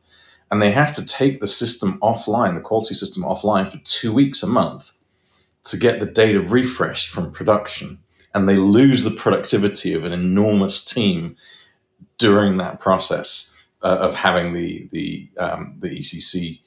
And 0.51 0.61
they 0.61 0.71
have 0.71 0.93
to 0.95 1.05
take 1.05 1.39
the 1.39 1.47
system 1.47 1.99
offline, 2.01 2.55
the 2.55 2.61
quality 2.61 2.95
system 2.95 3.23
offline 3.23 3.71
for 3.71 3.79
two 3.83 4.11
weeks 4.11 4.43
a 4.43 4.47
month 4.47 4.93
to 5.65 5.77
get 5.77 5.99
the 5.99 6.05
data 6.05 6.41
refreshed 6.41 7.09
from 7.09 7.31
production. 7.31 7.99
And 8.33 8.49
they 8.49 8.55
lose 8.55 9.03
the 9.03 9.11
productivity 9.11 9.93
of 9.93 10.03
an 10.03 10.11
enormous 10.11 10.83
team 10.83 11.35
during 12.17 12.57
that 12.57 12.79
process 12.79 13.51
uh, 13.81 13.97
of 13.97 14.15
having 14.15 14.53
the, 14.53 14.87
the, 14.91 15.29
um, 15.37 15.75
the 15.79 15.89
ECC 15.89 16.61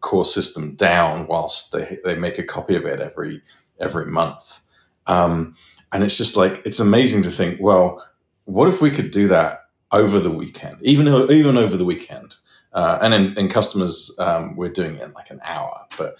core 0.00 0.24
system 0.24 0.74
down 0.74 1.26
whilst 1.26 1.72
they, 1.72 1.98
they 2.04 2.14
make 2.14 2.38
a 2.38 2.42
copy 2.42 2.74
of 2.76 2.84
it 2.84 3.00
every 3.00 3.42
every 3.80 4.06
month. 4.06 4.60
Um, 5.06 5.54
and 5.92 6.02
it's 6.02 6.16
just 6.16 6.36
like 6.36 6.62
it's 6.64 6.80
amazing 6.80 7.22
to 7.22 7.30
think, 7.30 7.60
well, 7.60 8.04
what 8.44 8.68
if 8.68 8.80
we 8.80 8.90
could 8.90 9.10
do 9.10 9.28
that 9.28 9.60
over 9.92 10.18
the 10.18 10.30
weekend, 10.30 10.78
even 10.82 11.08
even 11.30 11.56
over 11.56 11.76
the 11.76 11.84
weekend? 11.84 12.36
Uh, 12.72 12.98
and 13.00 13.14
in, 13.14 13.38
in 13.38 13.48
customers, 13.48 14.14
um, 14.18 14.54
we're 14.54 14.68
doing 14.68 14.96
it 14.96 15.02
in 15.02 15.12
like 15.12 15.30
an 15.30 15.40
hour, 15.44 15.86
but 15.96 16.16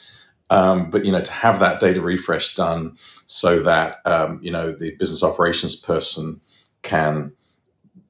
um, 0.48 0.90
but 0.90 1.04
you 1.04 1.12
know, 1.12 1.20
to 1.20 1.32
have 1.32 1.60
that 1.60 1.80
data 1.80 2.00
refresh 2.00 2.54
done 2.54 2.94
so 3.26 3.62
that 3.62 3.98
um, 4.06 4.38
you 4.42 4.50
know 4.50 4.72
the 4.72 4.92
business 4.92 5.22
operations 5.22 5.76
person 5.76 6.40
can 6.82 7.32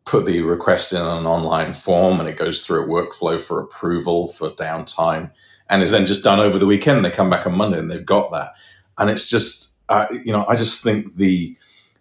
put 0.04 0.25
the 0.25 0.40
request 0.42 0.92
in 0.92 1.00
an 1.00 1.26
online 1.26 1.73
form 1.73 2.20
and 2.20 2.28
it 2.28 2.37
goes 2.37 2.64
through 2.64 2.85
a 2.85 2.87
workflow 2.87 3.42
for 3.42 3.61
approval 3.61 4.28
for 4.28 4.50
downtime 4.50 5.30
and 5.68 5.82
is 5.82 5.90
then 5.90 6.06
just 6.06 6.25
done 6.25 6.40
over 6.40 6.58
the 6.58 6.66
weekend. 6.66 7.04
They 7.04 7.11
come 7.11 7.30
back 7.30 7.46
on 7.46 7.56
Monday 7.56 7.78
and 7.78 7.90
they've 7.90 8.04
got 8.04 8.30
that, 8.32 8.54
and 8.99 9.11
it's 9.11 9.28
just 9.28 9.78
uh, 9.88 10.06
you 10.11 10.32
know 10.32 10.44
I 10.49 10.56
just 10.56 10.82
think 10.82 11.16
the 11.16 11.56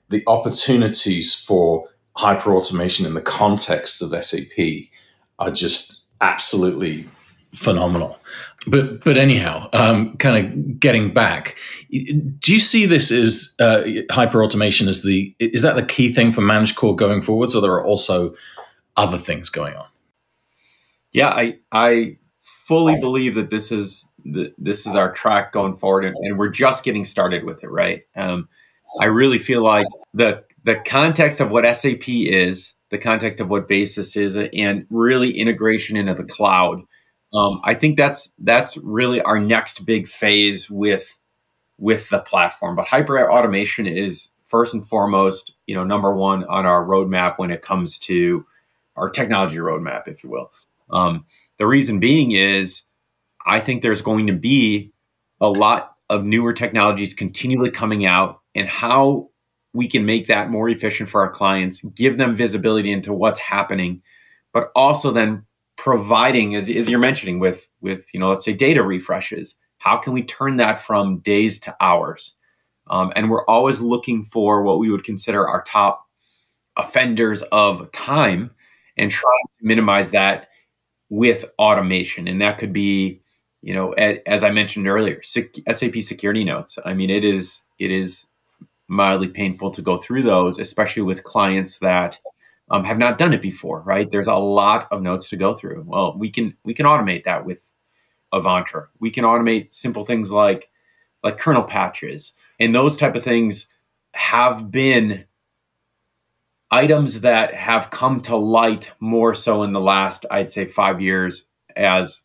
the 0.10 0.24
opportunities 0.28 1.34
for 1.34 1.88
hyper 2.16 2.54
automation 2.54 3.06
in 3.06 3.14
the 3.14 3.22
context 3.22 4.02
of 4.02 4.24
SAP 4.24 4.88
are 5.40 5.52
just 5.52 6.04
absolutely 6.22 7.06
phenomenal 7.54 8.18
but 8.68 9.04
but 9.04 9.18
anyhow, 9.18 9.70
um, 9.74 10.18
kind 10.18 10.46
of 10.46 10.80
getting 10.80 11.14
back, 11.14 11.56
do 11.92 12.54
you 12.54 12.60
see 12.60 12.86
this 12.86 13.12
as 13.12 13.56
uh, 13.60 13.84
hyper 14.10 14.44
automation 14.44 14.88
as 14.88 15.04
the 15.04 15.36
is 15.40 15.62
that 15.62 15.76
the 15.76 15.86
key 15.86 16.12
thing 16.12 16.32
for 16.32 16.42
ManageCore 16.42 16.96
going 16.96 17.22
forwards, 17.22 17.56
or 17.56 17.62
there 17.62 17.72
are 17.72 17.86
also 17.86 18.36
other 18.98 19.18
things 19.18 19.50
going 19.50 19.76
on? 19.76 19.86
Yeah, 21.12 21.30
I 21.30 21.58
I 21.72 22.18
fully 22.68 23.00
believe 23.00 23.36
that 23.36 23.50
this 23.50 23.72
is 23.72 24.08
the, 24.24 24.54
this 24.58 24.86
is 24.86 24.96
our 24.96 25.12
track 25.12 25.52
going 25.52 25.78
forward, 25.78 26.06
and, 26.06 26.16
and, 26.22 26.38
we're 26.38 26.50
just 26.50 26.84
getting 26.84 27.04
started 27.04 27.44
with 27.44 27.64
it. 27.64 27.70
Right? 27.70 28.04
Um, 28.16 28.50
I 29.00 29.06
really 29.06 29.40
feel 29.40 29.62
like 29.62 29.88
the 30.14 30.44
the 30.64 30.76
context 30.76 31.40
of 31.40 31.52
what 31.52 31.64
SAP 31.76 32.08
is, 32.08 32.74
the 32.90 32.98
context 32.98 33.40
of 33.40 33.50
what 33.50 33.68
Basis 33.68 34.16
is, 34.16 34.36
and 34.36 34.86
really 34.90 35.38
integration 35.38 35.96
into 35.96 36.14
the 36.14 36.24
cloud 36.24 36.82
um, 37.36 37.60
I 37.64 37.74
think 37.74 37.98
that's 37.98 38.30
that's 38.40 38.78
really 38.78 39.22
our 39.22 39.40
next 39.40 39.86
big 39.86 40.08
phase 40.08 40.70
with 40.70 41.18
with 41.78 42.10
the 42.10 42.20
platform. 42.20 42.76
But 42.76 42.88
hyper 42.88 43.30
automation 43.30 43.88
is 43.88 44.30
first 44.46 44.74
and 44.74 44.88
foremost, 44.88 45.54
you 45.68 45.76
know, 45.76 45.84
number 45.84 46.16
one 46.16 46.46
on 46.46 46.66
our 46.66 46.86
roadmap 46.86 47.38
when 47.38 47.52
it 47.52 47.62
comes 47.62 47.98
to 48.00 48.46
our 48.96 49.10
technology 49.10 49.58
roadmap, 49.58 50.08
if 50.08 50.24
you 50.24 50.30
will. 50.30 50.52
Um, 50.90 51.26
the 51.58 51.68
reason 51.68 52.00
being 52.00 52.32
is 52.32 52.84
I 53.46 53.60
think 53.60 53.82
there's 53.82 54.02
going 54.02 54.28
to 54.28 54.34
be 54.34 54.92
a 55.40 55.50
lot 55.50 55.96
of 56.10 56.24
newer 56.24 56.54
technologies 56.54 57.14
continually 57.14 57.72
coming 57.72 58.06
out, 58.06 58.42
and 58.54 58.68
how 58.68 59.30
we 59.74 59.88
can 59.88 60.06
make 60.06 60.28
that 60.28 60.50
more 60.50 60.70
efficient 60.70 61.10
for 61.10 61.22
our 61.22 61.30
clients, 61.30 61.82
give 61.96 62.18
them 62.18 62.36
visibility 62.36 62.92
into 62.92 63.14
what's 63.14 63.40
happening, 63.40 64.02
but 64.54 64.72
also 64.76 65.12
then 65.12 65.46
providing, 65.78 66.56
as, 66.56 66.70
as 66.70 66.90
you're 66.90 67.00
mentioning, 67.00 67.40
with 67.40 67.68
with 67.82 68.06
you 68.14 68.20
know, 68.20 68.30
let's 68.30 68.46
say 68.46 68.54
data 68.54 68.84
refreshes. 68.84 69.56
How 69.80 69.98
can 69.98 70.14
we 70.14 70.24
turn 70.24 70.58
that 70.58 70.82
from 70.82 71.20
days 71.20 71.60
to 71.62 71.76
hours? 71.80 72.34
Um, 72.88 73.12
and 73.16 73.30
we're 73.30 73.46
always 73.46 73.80
looking 73.82 74.24
for 74.24 74.64
what 74.64 74.80
we 74.80 74.90
would 74.90 75.04
consider 75.04 75.48
our 75.48 75.64
top 75.64 76.06
offenders 76.78 77.42
of 77.52 77.92
time 77.92 78.52
and 78.98 79.12
trying 79.12 79.44
to 79.60 79.66
minimize 79.66 80.12
that 80.12 80.48
with 81.16 81.46
automation. 81.58 82.28
And 82.28 82.42
that 82.42 82.58
could 82.58 82.74
be, 82.74 83.22
you 83.62 83.74
know, 83.74 83.94
as 83.94 84.44
I 84.44 84.52
mentioned 84.52 84.88
earlier, 84.88 85.22
SAP 85.24 85.96
security 86.02 86.44
notes. 86.44 86.78
I 86.84 86.94
mean, 86.94 87.10
it 87.10 87.24
is 87.24 87.62
it 87.80 87.90
is 87.90 88.26
mildly 88.88 89.30
painful 89.30 89.72
to 89.72 89.82
go 89.82 89.98
through 89.98 90.24
those, 90.24 90.60
especially 90.60 91.04
with 91.04 91.24
clients 91.24 91.80
that 91.80 92.20
um, 92.70 92.84
have 92.84 92.98
not 92.98 93.18
done 93.18 93.34
it 93.34 93.42
before. 93.42 93.82
Right? 93.82 94.10
There's 94.10 94.28
a 94.28 94.36
lot 94.36 94.88
of 94.92 95.02
notes 95.02 95.30
to 95.30 95.38
go 95.38 95.56
through. 95.56 95.86
Well, 95.88 96.18
we 96.18 96.30
can 96.30 96.56
we 96.66 96.74
can 96.74 96.86
automate 96.86 97.24
that 97.24 97.46
with 97.46 97.72
Avantra. 98.34 98.88
We 99.00 99.10
can 99.10 99.24
automate 99.24 99.72
simple 99.72 100.06
things 100.06 100.32
like 100.32 100.70
like 101.24 101.40
kernel 101.40 101.64
patches 101.64 102.34
and 102.60 102.76
those 102.76 102.98
type 102.98 103.16
of 103.16 103.24
things 103.24 103.68
have 104.14 104.70
been 104.70 105.26
items 106.76 107.22
that 107.22 107.54
have 107.54 107.90
come 107.90 108.22
to 108.22 108.36
light 108.36 108.92
more 109.00 109.34
so 109.34 109.64
in 109.64 109.74
the 109.74 109.80
last 109.82 110.26
i'd 110.32 110.50
say 110.50 110.66
5 110.66 111.02
years 111.02 111.46
as 111.76 112.24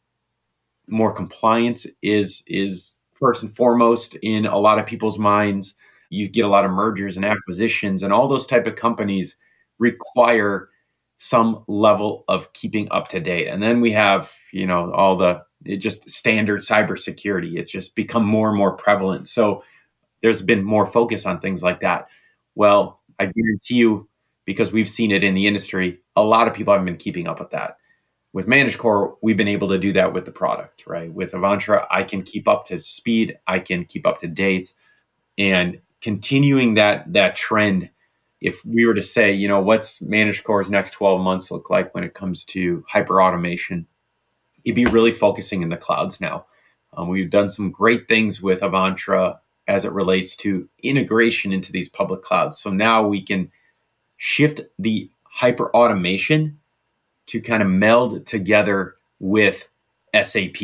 more 0.88 1.12
compliance 1.12 1.86
is 2.02 2.42
is 2.46 2.98
first 3.14 3.42
and 3.42 3.54
foremost 3.54 4.16
in 4.22 4.46
a 4.46 4.58
lot 4.58 4.78
of 4.78 4.86
people's 4.86 5.18
minds. 5.18 5.74
You 6.10 6.28
get 6.28 6.44
a 6.44 6.48
lot 6.48 6.64
of 6.64 6.70
mergers 6.72 7.16
and 7.16 7.24
acquisitions 7.24 8.02
and 8.02 8.12
all 8.12 8.28
those 8.28 8.46
type 8.46 8.66
of 8.66 8.76
companies 8.76 9.36
require 9.78 10.68
some 11.18 11.64
level 11.68 12.24
of 12.28 12.52
keeping 12.54 12.88
up 12.90 13.08
to 13.08 13.20
date. 13.20 13.46
And 13.48 13.62
then 13.62 13.80
we 13.80 13.92
have 13.92 14.32
you 14.52 14.66
know 14.66 14.92
all 14.92 15.16
the 15.16 15.42
it 15.64 15.76
just 15.78 16.08
standard 16.10 16.60
cybersecurity. 16.60 17.56
It's 17.58 17.72
just 17.72 17.94
become 17.94 18.24
more 18.24 18.48
and 18.48 18.58
more 18.58 18.76
prevalent. 18.76 19.28
So 19.28 19.62
there's 20.22 20.42
been 20.42 20.64
more 20.64 20.86
focus 20.86 21.26
on 21.26 21.40
things 21.40 21.62
like 21.62 21.80
that. 21.80 22.08
Well 22.54 22.98
i 23.20 23.26
guarantee 23.26 23.74
you 23.76 24.08
because 24.50 24.72
we've 24.72 24.88
seen 24.88 25.12
it 25.12 25.22
in 25.22 25.34
the 25.34 25.46
industry. 25.46 26.00
A 26.16 26.24
lot 26.24 26.48
of 26.48 26.54
people 26.54 26.74
haven't 26.74 26.86
been 26.86 26.96
keeping 26.96 27.28
up 27.28 27.38
with 27.38 27.50
that. 27.50 27.76
With 28.32 28.48
ManageCore 28.48 29.14
we've 29.22 29.36
been 29.36 29.46
able 29.46 29.68
to 29.68 29.78
do 29.78 29.92
that 29.92 30.12
with 30.12 30.24
the 30.24 30.32
product 30.32 30.82
right? 30.86 31.12
With 31.12 31.30
avantra 31.30 31.86
i 31.88 32.02
can 32.02 32.22
keep 32.22 32.48
up 32.48 32.66
to 32.66 32.80
speed. 32.80 33.38
I 33.46 33.60
can 33.60 33.84
keep 33.84 34.06
up 34.06 34.20
to 34.20 34.26
date. 34.26 34.72
And 35.38 35.80
continuing 36.00 36.74
that 36.74 37.12
that 37.12 37.36
trend 37.36 37.90
if 38.40 38.64
we 38.64 38.86
were 38.86 38.94
to 38.94 39.02
say 39.02 39.30
you 39.32 39.46
know 39.46 39.60
what's 39.60 40.00
ManageCore's 40.00 40.70
next 40.70 40.92
12 40.92 41.20
months 41.20 41.50
look 41.50 41.70
like 41.70 41.94
when 41.94 42.02
it 42.02 42.14
comes 42.14 42.44
to 42.46 42.84
hyper 42.88 43.22
automation 43.22 43.86
it'd 44.64 44.74
be 44.74 44.86
really 44.86 45.12
focusing 45.12 45.62
in 45.62 45.68
the 45.68 45.76
clouds 45.76 46.20
now. 46.20 46.46
Um, 46.96 47.08
we've 47.08 47.30
done 47.30 47.50
some 47.50 47.70
great 47.70 48.08
things 48.08 48.42
with 48.42 48.60
Avantra 48.60 49.38
as 49.68 49.84
it 49.84 49.92
relates 49.92 50.34
to 50.36 50.68
integration 50.82 51.52
into 51.52 51.70
these 51.70 51.88
public 51.88 52.22
clouds. 52.22 52.58
So 52.58 52.70
now 52.70 53.06
we 53.06 53.22
can 53.22 53.50
shift 54.22 54.60
the 54.78 55.10
hyper 55.24 55.74
automation 55.74 56.58
to 57.24 57.40
kind 57.40 57.62
of 57.62 57.70
meld 57.70 58.26
together 58.26 58.96
with 59.18 59.66
SAP 60.14 60.60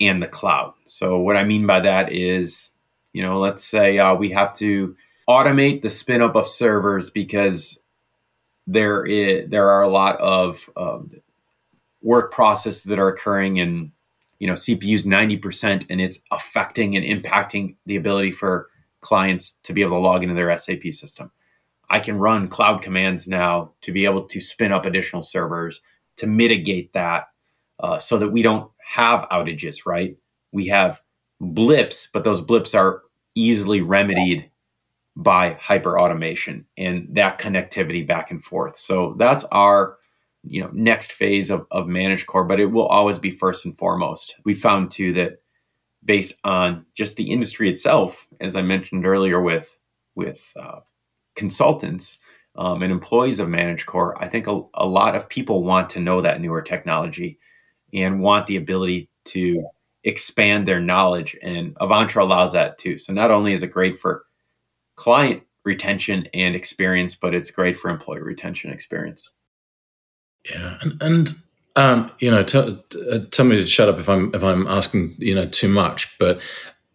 and 0.00 0.20
the 0.20 0.26
cloud. 0.26 0.74
So 0.86 1.20
what 1.20 1.36
I 1.36 1.44
mean 1.44 1.68
by 1.68 1.78
that 1.80 2.10
is, 2.10 2.70
you 3.12 3.22
know, 3.22 3.38
let's 3.38 3.62
say 3.62 4.00
uh, 4.00 4.16
we 4.16 4.30
have 4.30 4.52
to 4.54 4.96
automate 5.28 5.82
the 5.82 5.90
spin 5.90 6.20
up 6.20 6.34
of 6.34 6.48
servers 6.48 7.08
because 7.08 7.78
there 8.66 9.04
is 9.04 9.48
there 9.50 9.70
are 9.70 9.82
a 9.82 9.88
lot 9.88 10.20
of 10.20 10.68
um, 10.76 11.12
work 12.02 12.32
processes 12.32 12.82
that 12.84 12.98
are 12.98 13.08
occurring 13.08 13.58
in 13.58 13.92
you 14.40 14.48
know 14.48 14.54
CPUs 14.54 15.06
90% 15.06 15.86
and 15.88 16.00
it's 16.00 16.18
affecting 16.32 16.96
and 16.96 17.04
impacting 17.04 17.76
the 17.86 17.94
ability 17.94 18.32
for 18.32 18.68
clients 19.00 19.52
to 19.62 19.72
be 19.72 19.82
able 19.82 19.96
to 19.96 20.00
log 20.00 20.24
into 20.24 20.34
their 20.34 20.58
SAP 20.58 20.86
system. 20.90 21.30
I 21.88 22.00
can 22.00 22.18
run 22.18 22.48
cloud 22.48 22.82
commands 22.82 23.28
now 23.28 23.72
to 23.82 23.92
be 23.92 24.04
able 24.04 24.24
to 24.24 24.40
spin 24.40 24.72
up 24.72 24.86
additional 24.86 25.22
servers 25.22 25.80
to 26.16 26.26
mitigate 26.26 26.92
that 26.92 27.28
uh, 27.80 27.98
so 27.98 28.18
that 28.18 28.30
we 28.30 28.42
don't 28.42 28.70
have 28.84 29.28
outages, 29.30 29.86
right? 29.86 30.16
We 30.52 30.66
have 30.68 31.00
blips, 31.40 32.08
but 32.12 32.24
those 32.24 32.40
blips 32.40 32.74
are 32.74 33.02
easily 33.34 33.82
remedied 33.82 34.50
by 35.14 35.56
hyper 35.60 35.98
automation 35.98 36.66
and 36.76 37.06
that 37.10 37.38
connectivity 37.38 38.06
back 38.06 38.30
and 38.30 38.42
forth. 38.44 38.76
So 38.76 39.14
that's 39.18 39.44
our 39.44 39.98
you 40.44 40.60
know 40.62 40.70
next 40.72 41.12
phase 41.12 41.50
of, 41.50 41.66
of 41.70 41.86
ManageCore, 41.86 42.46
but 42.46 42.60
it 42.60 42.66
will 42.66 42.86
always 42.86 43.18
be 43.18 43.30
first 43.30 43.64
and 43.64 43.76
foremost 43.76 44.36
we 44.44 44.54
found 44.54 44.90
too 44.90 45.12
that 45.14 45.40
based 46.04 46.34
on 46.44 46.86
just 46.94 47.16
the 47.16 47.30
industry 47.30 47.68
itself 47.68 48.26
as 48.40 48.54
i 48.54 48.62
mentioned 48.62 49.04
earlier 49.04 49.42
with 49.42 49.76
with 50.14 50.52
uh, 50.58 50.78
consultants 51.36 52.18
um, 52.56 52.82
and 52.82 52.90
employees 52.90 53.40
of 53.40 53.48
ManageCore 53.48 54.14
i 54.18 54.28
think 54.28 54.46
a, 54.46 54.60
a 54.74 54.86
lot 54.86 55.14
of 55.14 55.28
people 55.28 55.62
want 55.62 55.90
to 55.90 56.00
know 56.00 56.20
that 56.20 56.40
newer 56.40 56.62
technology 56.62 57.38
and 57.92 58.20
want 58.20 58.46
the 58.46 58.56
ability 58.56 59.08
to 59.24 59.64
expand 60.04 60.66
their 60.66 60.80
knowledge 60.80 61.36
and 61.42 61.74
avantra 61.76 62.22
allows 62.22 62.52
that 62.52 62.78
too 62.78 62.98
so 62.98 63.12
not 63.12 63.30
only 63.30 63.52
is 63.52 63.62
it 63.62 63.68
great 63.68 64.00
for 64.00 64.24
client 64.96 65.42
retention 65.64 66.28
and 66.32 66.54
experience 66.54 67.14
but 67.14 67.34
it's 67.34 67.50
great 67.50 67.76
for 67.76 67.90
employee 67.90 68.20
retention 68.20 68.70
experience 68.70 69.30
yeah, 70.50 70.78
and, 70.80 71.02
and 71.02 71.32
um, 71.76 72.10
you 72.18 72.30
know, 72.30 72.42
t- 72.42 72.78
t- 72.88 73.10
uh, 73.10 73.18
tell 73.30 73.44
me 73.44 73.56
to 73.56 73.66
shut 73.66 73.88
up 73.88 73.98
if 73.98 74.08
I'm 74.08 74.34
if 74.34 74.42
I'm 74.42 74.66
asking 74.66 75.14
you 75.18 75.34
know 75.34 75.46
too 75.46 75.68
much. 75.68 76.18
But 76.18 76.40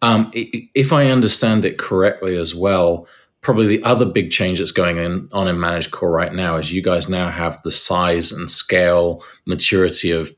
um, 0.00 0.30
if 0.34 0.92
I 0.92 1.06
understand 1.06 1.64
it 1.64 1.78
correctly 1.78 2.36
as 2.36 2.54
well, 2.54 3.06
probably 3.42 3.66
the 3.66 3.82
other 3.82 4.06
big 4.06 4.30
change 4.30 4.58
that's 4.58 4.72
going 4.72 4.96
in, 4.96 5.28
on 5.32 5.48
in 5.48 5.56
ManageCore 5.56 6.10
right 6.10 6.32
now 6.32 6.56
is 6.56 6.72
you 6.72 6.80
guys 6.80 7.08
now 7.08 7.30
have 7.30 7.60
the 7.62 7.72
size 7.72 8.32
and 8.32 8.50
scale, 8.50 9.22
maturity 9.46 10.12
of 10.12 10.30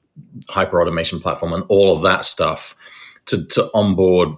hyper 0.48 0.82
automation 0.82 1.20
platform, 1.20 1.52
and 1.52 1.64
all 1.68 1.92
of 1.94 2.02
that 2.02 2.24
stuff 2.24 2.74
to 3.26 3.46
to 3.48 3.68
onboard 3.74 4.30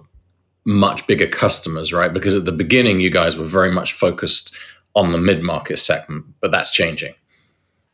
much 0.65 1.07
bigger 1.07 1.27
customers, 1.27 1.93
right? 1.93 2.13
Because 2.13 2.35
at 2.35 2.45
the 2.45 2.51
beginning, 2.51 2.99
you 2.99 3.09
guys 3.09 3.37
were 3.37 3.45
very 3.45 3.71
much 3.71 3.93
focused 3.93 4.53
on 4.95 5.13
the 5.13 5.17
mid 5.17 5.41
market 5.41 5.77
segment, 5.79 6.25
but 6.41 6.51
that's 6.51 6.69
changing. 6.69 7.13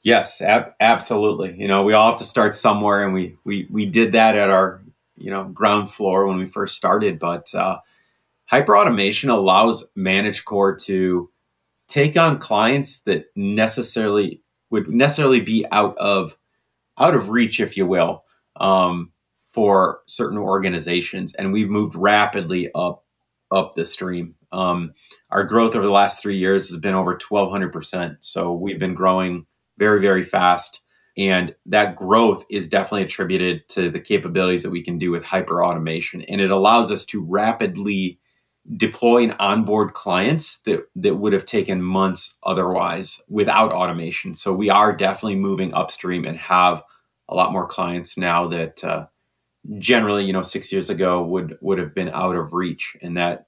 Yes, 0.01 0.41
ab- 0.41 0.73
absolutely. 0.79 1.55
You 1.57 1.67
know, 1.67 1.83
we 1.83 1.93
all 1.93 2.09
have 2.09 2.19
to 2.19 2.25
start 2.25 2.55
somewhere, 2.55 3.05
and 3.05 3.13
we 3.13 3.38
we 3.43 3.67
we 3.69 3.86
did 3.86 4.13
that 4.13 4.36
at 4.36 4.49
our 4.49 4.81
you 5.17 5.29
know 5.29 5.43
ground 5.45 5.91
floor 5.91 6.25
when 6.25 6.39
we 6.39 6.47
first 6.47 6.75
started. 6.75 7.19
But 7.19 7.53
uh, 7.53 7.77
hyper 8.54 8.78
automation 8.78 9.32
allows 9.32 9.84
ManageCore 9.98 10.80
to 10.84 11.32
take 11.88 12.16
on 12.18 12.38
clients 12.38 13.00
that 13.00 13.26
necessarily 13.36 14.44
would 14.70 14.88
necessarily 14.89 15.42
be 15.42 15.66
out 15.72 15.98
of 15.98 16.38
out 17.00 17.16
of 17.16 17.30
reach, 17.30 17.60
if 17.60 17.76
you 17.76 17.88
will, 17.88 18.24
um, 18.62 19.12
for 19.50 20.02
certain 20.06 20.38
organizations, 20.38 21.34
and 21.34 21.52
we've 21.52 21.68
moved 21.68 21.96
rapidly 21.96 22.70
up 22.76 23.04
up 23.52 23.74
the 23.74 23.88
stream. 23.88 24.36
Um, 24.52 24.94
our 25.32 25.46
growth 25.46 25.74
over 25.74 25.84
the 25.84 25.92
last 25.92 26.22
three 26.22 26.38
years 26.38 26.70
has 26.70 26.80
been 26.80 26.94
over 26.94 27.13
1,200 27.28 27.74
percent. 27.74 28.18
So 28.22 28.54
we've 28.54 28.80
been 28.80 28.94
growing 28.94 29.48
very, 29.80 30.00
very 30.00 30.24
fast. 30.24 30.80
And 31.18 31.56
that 31.66 31.96
growth 31.96 32.44
is 32.52 32.70
definitely 32.70 33.04
attributed 33.04 33.68
to 33.70 33.89
the 33.89 34.00
capabilities 34.00 34.62
that 34.62 34.72
we 34.72 34.84
can 34.84 35.00
do 35.00 35.10
with 35.10 35.24
hyper 35.24 35.63
automation. 35.63 36.22
And 36.24 36.39
it 36.39 36.52
allows 36.52 36.92
us 36.92 37.06
to 37.08 37.24
rapidly 37.24 38.20
deploy 38.78 39.23
and 39.23 39.36
onboard 39.39 39.93
clients 39.93 40.58
that, 40.60 40.88
that 40.95 41.15
would 41.15 41.34
have 41.34 41.45
taken 41.45 41.82
months 41.82 42.36
otherwise 42.43 43.21
without 43.28 43.71
automation. 43.71 44.36
So 44.36 44.54
we 44.54 44.69
are 44.69 44.95
definitely 44.95 45.36
moving 45.36 45.73
upstream 45.73 46.26
and 46.26 46.38
have 46.38 46.82
a 47.28 47.36
lot 47.36 47.52
more 47.52 47.67
clients 47.67 48.17
now 48.17 48.47
that 48.47 48.84
uh, 48.84 49.08
generally, 49.80 50.23
you 50.23 50.34
know, 50.34 50.43
six 50.43 50.71
years 50.71 50.89
ago 50.89 51.23
would 51.23 51.58
would 51.62 51.78
have 51.78 51.93
been 51.93 52.10
out 52.10 52.36
of 52.36 52.54
reach. 52.54 52.95
And 53.02 53.17
that 53.17 53.47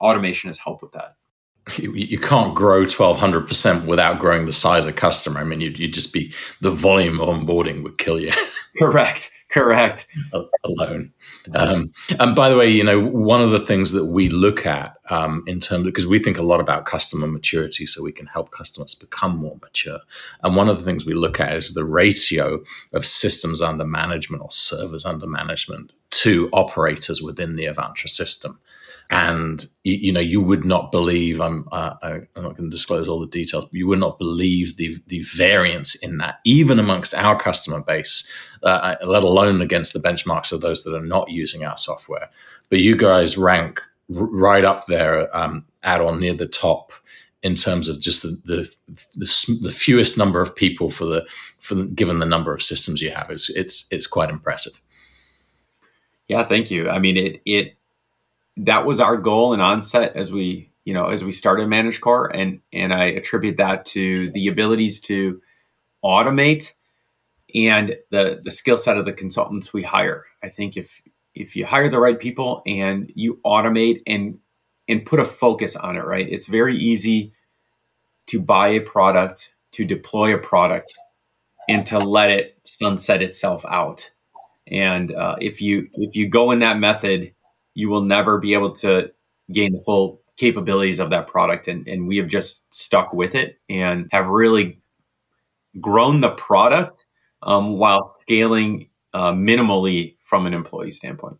automation 0.00 0.48
has 0.48 0.58
helped 0.58 0.82
with 0.82 0.92
that 0.92 1.16
you, 1.76 1.92
you 1.92 2.18
can't 2.18 2.54
grow 2.54 2.84
1200% 2.84 3.84
without 3.84 4.18
growing 4.18 4.46
the 4.46 4.52
size 4.52 4.86
of 4.86 4.96
customer. 4.96 5.40
I 5.40 5.44
mean, 5.44 5.60
you'd, 5.60 5.78
you'd 5.78 5.92
just 5.92 6.12
be 6.12 6.32
the 6.60 6.70
volume 6.70 7.20
of 7.20 7.28
onboarding 7.28 7.82
would 7.82 7.98
kill 7.98 8.20
you. 8.20 8.32
Correct. 8.78 9.30
Correct. 9.48 10.06
Alone. 10.64 11.12
Um, 11.54 11.90
and 12.20 12.36
by 12.36 12.50
the 12.50 12.56
way, 12.56 12.68
you 12.68 12.84
know, 12.84 13.00
one 13.00 13.40
of 13.40 13.50
the 13.50 13.60
things 13.60 13.92
that 13.92 14.06
we 14.06 14.28
look 14.28 14.66
at 14.66 14.97
um, 15.10 15.44
in 15.46 15.60
terms 15.60 15.84
because 15.84 16.06
we 16.06 16.18
think 16.18 16.38
a 16.38 16.42
lot 16.42 16.60
about 16.60 16.84
customer 16.84 17.26
maturity 17.26 17.86
so 17.86 18.02
we 18.02 18.12
can 18.12 18.26
help 18.26 18.50
customers 18.50 18.94
become 18.94 19.36
more 19.36 19.56
mature. 19.62 20.00
And 20.42 20.56
one 20.56 20.68
of 20.68 20.78
the 20.78 20.84
things 20.84 21.06
we 21.06 21.14
look 21.14 21.40
at 21.40 21.56
is 21.56 21.74
the 21.74 21.84
ratio 21.84 22.60
of 22.92 23.04
systems 23.04 23.62
under 23.62 23.84
management 23.84 24.42
or 24.42 24.50
servers 24.50 25.04
under 25.04 25.26
management 25.26 25.92
to 26.10 26.48
operators 26.52 27.22
within 27.22 27.56
the 27.56 27.64
Avantra 27.66 28.08
system. 28.08 28.58
and 29.10 29.66
you, 29.84 30.12
know 30.12 30.20
you 30.20 30.40
would 30.40 30.64
not 30.64 30.92
believe 30.92 31.40
I'm 31.40 31.66
uh, 31.72 31.94
I'm 32.02 32.28
not 32.36 32.56
going 32.56 32.70
to 32.70 32.76
disclose 32.76 33.08
all 33.08 33.20
the 33.20 33.26
details, 33.26 33.64
but 33.64 33.74
you 33.74 33.86
would 33.86 33.98
not 33.98 34.18
believe 34.18 34.76
the 34.76 34.96
the 35.06 35.22
variance 35.22 35.94
in 35.94 36.18
that 36.18 36.40
even 36.44 36.78
amongst 36.78 37.14
our 37.14 37.38
customer 37.38 37.80
base, 37.82 38.30
uh, 38.62 38.96
let 39.02 39.22
alone 39.22 39.62
against 39.62 39.92
the 39.94 40.00
benchmarks 40.00 40.52
of 40.52 40.60
those 40.60 40.84
that 40.84 40.94
are 40.94 41.04
not 41.06 41.30
using 41.30 41.64
our 41.64 41.76
software. 41.76 42.28
But 42.68 42.80
you 42.80 42.96
guys 42.96 43.38
rank 43.38 43.80
right 44.08 44.64
up 44.64 44.86
there 44.86 45.34
um, 45.36 45.64
at 45.82 46.00
or 46.00 46.16
near 46.16 46.34
the 46.34 46.46
top 46.46 46.92
in 47.42 47.54
terms 47.54 47.88
of 47.88 48.00
just 48.00 48.22
the, 48.22 48.28
the 48.44 48.74
the, 49.16 49.58
the, 49.62 49.70
fewest 49.70 50.18
number 50.18 50.40
of 50.40 50.56
people 50.56 50.90
for 50.90 51.04
the 51.04 51.28
for 51.60 51.84
given 51.84 52.18
the 52.18 52.26
number 52.26 52.52
of 52.52 52.62
systems 52.62 53.00
you 53.00 53.10
have. 53.10 53.30
It's 53.30 53.48
it's 53.50 53.86
it's 53.90 54.06
quite 54.06 54.30
impressive. 54.30 54.80
Yeah, 56.26 56.42
thank 56.42 56.70
you. 56.70 56.88
I 56.90 56.98
mean, 56.98 57.16
it 57.16 57.40
it 57.44 57.76
that 58.56 58.84
was 58.84 59.00
our 59.00 59.16
goal 59.16 59.52
and 59.52 59.62
onset 59.62 60.16
as 60.16 60.32
we 60.32 60.70
you 60.84 60.94
know 60.94 61.06
as 61.08 61.22
we 61.22 61.32
started 61.32 61.68
ManageCore, 61.68 62.30
and 62.34 62.60
and 62.72 62.92
I 62.92 63.06
attribute 63.06 63.58
that 63.58 63.86
to 63.86 64.30
the 64.32 64.48
abilities 64.48 65.00
to 65.02 65.40
automate 66.04 66.72
and 67.54 67.96
the 68.10 68.40
the 68.42 68.50
skill 68.50 68.76
set 68.76 68.98
of 68.98 69.04
the 69.04 69.12
consultants 69.12 69.72
we 69.72 69.82
hire. 69.82 70.24
I 70.42 70.48
think 70.48 70.76
if 70.76 71.00
if 71.38 71.56
you 71.56 71.64
hire 71.64 71.88
the 71.88 72.00
right 72.00 72.18
people 72.18 72.62
and 72.66 73.10
you 73.14 73.40
automate 73.44 74.02
and 74.06 74.38
and 74.88 75.04
put 75.04 75.20
a 75.20 75.24
focus 75.24 75.76
on 75.76 75.96
it, 75.96 76.04
right? 76.04 76.28
It's 76.28 76.46
very 76.46 76.76
easy 76.76 77.32
to 78.28 78.40
buy 78.40 78.68
a 78.68 78.80
product, 78.80 79.52
to 79.72 79.84
deploy 79.84 80.34
a 80.34 80.38
product, 80.38 80.94
and 81.68 81.84
to 81.86 81.98
let 81.98 82.30
it 82.30 82.58
sunset 82.64 83.22
itself 83.22 83.64
out. 83.66 84.10
And 84.66 85.14
uh, 85.14 85.36
if 85.40 85.60
you 85.62 85.88
if 85.94 86.16
you 86.16 86.28
go 86.28 86.50
in 86.50 86.58
that 86.60 86.78
method, 86.78 87.32
you 87.74 87.88
will 87.88 88.02
never 88.02 88.38
be 88.38 88.54
able 88.54 88.72
to 88.76 89.10
gain 89.52 89.72
the 89.72 89.80
full 89.80 90.20
capabilities 90.36 91.00
of 91.00 91.10
that 91.10 91.26
product. 91.26 91.68
And, 91.68 91.86
and 91.88 92.06
we 92.06 92.16
have 92.18 92.28
just 92.28 92.62
stuck 92.72 93.12
with 93.12 93.34
it 93.34 93.58
and 93.68 94.08
have 94.12 94.28
really 94.28 94.78
grown 95.80 96.20
the 96.20 96.30
product 96.30 97.06
um, 97.42 97.78
while 97.78 98.04
scaling 98.04 98.88
uh, 99.14 99.32
minimally 99.32 100.17
from 100.28 100.46
an 100.46 100.52
employee 100.52 100.90
standpoint. 100.90 101.38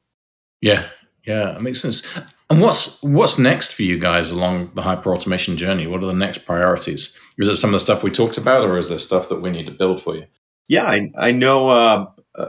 Yeah, 0.63 0.89
yeah, 1.27 1.55
it 1.55 1.61
makes 1.61 1.81
sense. 1.81 2.07
And 2.51 2.63
what's 2.63 3.03
what's 3.03 3.39
next 3.39 3.75
for 3.75 3.83
you 3.83 3.99
guys 3.99 4.31
along 4.31 4.71
the 4.75 4.83
hyper 4.83 5.13
automation 5.13 5.59
journey? 5.59 5.87
What 5.87 6.03
are 6.03 6.07
the 6.07 6.15
next 6.15 6.39
priorities? 6.39 7.17
Is 7.37 7.49
it 7.49 7.57
some 7.57 7.71
of 7.71 7.75
the 7.75 7.81
stuff 7.81 8.03
we 8.03 8.11
talked 8.11 8.39
about, 8.39 8.65
or 8.65 8.79
is 8.79 8.89
there 8.89 8.99
stuff 8.99 9.29
that 9.29 9.43
we 9.43 9.51
need 9.51 9.67
to 9.67 9.73
build 9.73 10.03
for 10.03 10.17
you? 10.17 10.25
Yeah, 10.69 10.85
I, 10.85 11.11
I 11.17 11.33
know 11.33 11.69
uh, 11.69 12.07
uh, 12.35 12.49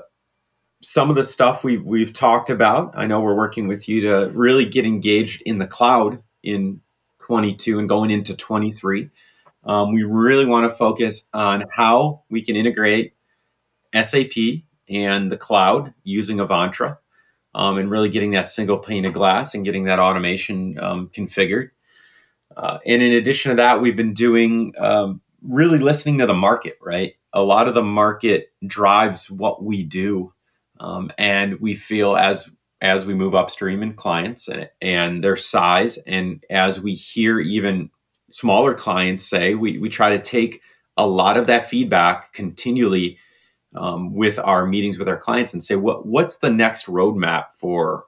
some 0.82 1.10
of 1.10 1.18
the 1.18 1.26
stuff 1.26 1.66
we 1.66 1.78
we've 1.78 2.14
talked 2.14 2.50
about. 2.50 2.94
I 2.96 3.06
know 3.06 3.20
we're 3.20 3.36
working 3.36 3.68
with 3.68 3.90
you 3.90 4.02
to 4.04 4.32
really 4.34 4.66
get 4.66 4.86
engaged 4.86 5.42
in 5.46 5.60
the 5.60 5.68
cloud 5.68 6.24
in 6.42 6.80
22 7.24 7.80
and 7.80 7.90
going 7.90 8.12
into 8.12 8.34
23. 8.34 9.10
Um, 9.66 9.94
we 9.94 10.04
really 10.04 10.46
want 10.46 10.72
to 10.72 10.76
focus 10.76 11.24
on 11.34 11.66
how 11.76 12.24
we 12.30 12.42
can 12.42 12.56
integrate 12.56 13.14
SAP 13.94 14.64
and 14.90 15.32
the 15.32 15.38
cloud 15.38 15.94
using 16.04 16.38
Avantra 16.38 16.98
um, 17.56 17.78
and 17.78 17.90
really 17.90 18.10
getting 18.10 18.32
that 18.32 18.50
single 18.50 18.78
pane 18.78 19.06
of 19.06 19.14
glass 19.14 19.54
and 19.54 19.66
getting 19.66 19.86
that 19.86 20.00
automation 20.00 20.80
um, 20.80 21.10
configured. 21.10 21.70
Uh, 22.56 22.80
and 22.86 23.02
in 23.02 23.14
addition 23.14 23.50
to 23.50 23.56
that, 23.56 23.82
we've 23.82 23.96
been 23.96 24.14
doing 24.14 24.74
um, 24.78 25.22
really 25.42 25.80
listening 25.80 26.18
to 26.20 26.26
the 26.26 26.34
market, 26.34 26.78
right? 26.82 27.14
A 27.34 27.44
lot 27.44 27.68
of 27.68 27.74
the 27.74 27.84
market 27.84 28.52
drives 28.66 29.30
what 29.30 29.64
we 29.64 29.84
do. 29.84 30.34
Um, 30.80 31.12
and 31.18 31.60
we 31.60 31.76
feel 31.76 32.16
as 32.16 32.50
as 32.82 33.06
we 33.06 33.14
move 33.14 33.36
upstream 33.36 33.84
in 33.84 33.94
clients 33.94 34.48
and, 34.48 34.70
and 34.82 35.22
their 35.22 35.36
size, 35.36 35.98
and 36.08 36.42
as 36.50 36.80
we 36.80 36.94
hear 36.94 37.38
even 37.38 37.90
smaller 38.32 38.74
clients 38.74 39.26
say, 39.26 39.54
we, 39.54 39.78
we 39.80 39.90
try 39.90 40.12
to 40.12 40.20
take 40.20 40.62
a 40.96 41.06
lot 41.06 41.36
of 41.36 41.48
that 41.48 41.70
feedback 41.70 42.32
continually 42.32 43.18
um, 43.76 44.14
with 44.14 44.40
our 44.40 44.66
meetings 44.66 44.98
with 44.98 45.10
our 45.10 45.18
clients 45.18 45.54
and 45.54 45.64
say 45.64 45.76
what 45.76 46.06
what's 46.06 46.38
the 46.38 46.50
next 46.50 46.86
roadmap 46.88 47.46
for 47.56 48.06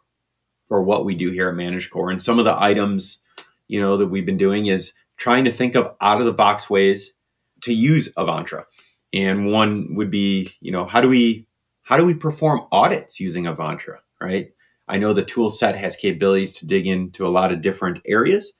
for 0.68 0.82
what 0.82 1.06
we 1.06 1.16
do 1.16 1.30
here 1.30 1.50
at 1.50 1.56
ManageCore. 1.56 2.12
And 2.12 2.22
some 2.22 2.40
of 2.40 2.46
the 2.46 2.56
items 2.62 3.20
you 3.68 3.80
know 3.80 3.98
that 3.98 4.08
we've 4.08 4.26
been 4.26 4.38
doing 4.38 4.66
is 4.68 4.94
trying 5.18 5.46
to 5.46 5.52
think 5.52 5.76
of 5.76 5.96
out 6.02 6.20
of 6.20 6.26
the 6.26 6.34
box 6.34 6.70
ways 6.70 7.14
to 7.62 7.74
use 7.74 8.10
Avantra. 8.18 8.66
And 9.14 9.48
one 9.52 9.96
would 9.96 10.12
be 10.12 10.54
you 10.62 10.72
know 10.72 10.86
how 10.86 11.02
do 11.02 11.08
we 11.08 11.48
how 11.84 11.98
do 11.98 12.06
we 12.06 12.14
perform 12.14 12.68
audits 12.72 13.20
using 13.20 13.46
Avantra, 13.46 13.98
right? 14.20 14.52
I 14.88 14.98
know 14.98 15.14
the 15.14 15.24
tool 15.24 15.50
set 15.50 15.78
has 15.78 15.96
capabilities 15.96 16.56
to 16.56 16.66
dig 16.66 16.88
into 16.88 17.26
a 17.26 17.30
lot 17.30 17.52
of 17.52 17.62
different 17.62 18.00
areas, 18.06 18.54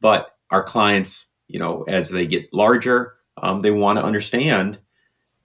but 0.00 0.30
our 0.50 0.62
clients, 0.62 1.26
you 1.48 1.58
know, 1.58 1.84
as 1.86 2.08
they 2.08 2.26
get 2.26 2.52
larger, 2.52 3.14
um, 3.40 3.62
they 3.62 3.70
want 3.70 3.98
to 3.98 4.04
understand 4.04 4.78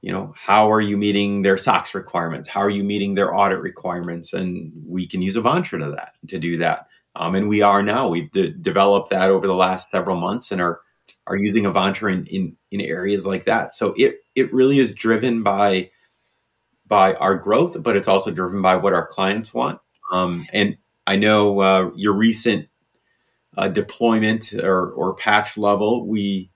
you 0.02 0.12
know 0.12 0.34
how 0.36 0.72
are 0.72 0.82
you 0.82 0.98
meeting 0.98 1.42
their 1.42 1.58
SOX 1.58 1.94
requirements? 1.94 2.48
How 2.48 2.62
are 2.62 2.70
you 2.70 2.84
meeting 2.84 3.16
their 3.16 3.36
audit 3.36 3.60
requirements? 3.60 4.34
And 4.34 4.72
we 4.86 5.08
can 5.08 5.22
use 5.22 5.36
avantra 5.36 5.80
to 5.80 5.92
that 5.92 6.16
to 6.28 6.40
do 6.40 6.58
that. 6.58 6.88
Um, 7.16 7.36
and 7.36 7.50
we 7.50 7.62
are 7.62 7.84
now. 7.84 8.10
We've 8.10 8.32
de- 8.32 8.52
developed 8.52 9.10
that 9.12 9.30
over 9.30 9.46
the 9.46 9.56
last 9.56 9.92
several 9.92 10.20
months 10.20 10.52
and 10.52 10.62
are 10.62 10.82
are 11.28 11.36
using 11.36 11.66
avantra 11.66 12.14
in, 12.14 12.26
in 12.28 12.58
in 12.72 12.82
areas 12.82 13.26
like 13.26 13.46
that. 13.46 13.74
So 13.74 13.94
it 13.98 14.26
it 14.36 14.52
really 14.54 14.80
is 14.80 14.94
driven 14.94 15.44
by 15.44 15.92
by 16.88 17.14
our 17.16 17.36
growth 17.38 17.82
but 17.82 17.96
it's 17.96 18.08
also 18.08 18.32
driven 18.32 18.62
by 18.62 18.76
what 18.76 18.94
our 18.94 19.08
clients 19.08 19.54
want. 19.54 19.80
Um, 20.12 20.46
and 20.52 20.78
i 21.08 21.16
know 21.16 21.60
uh, 21.62 21.92
your 21.96 22.14
recent 22.14 22.68
uh, 23.58 23.68
deployment 23.68 24.54
or, 24.54 24.92
or 24.92 25.16
patch 25.16 25.58
level 25.58 26.06
we 26.06 26.50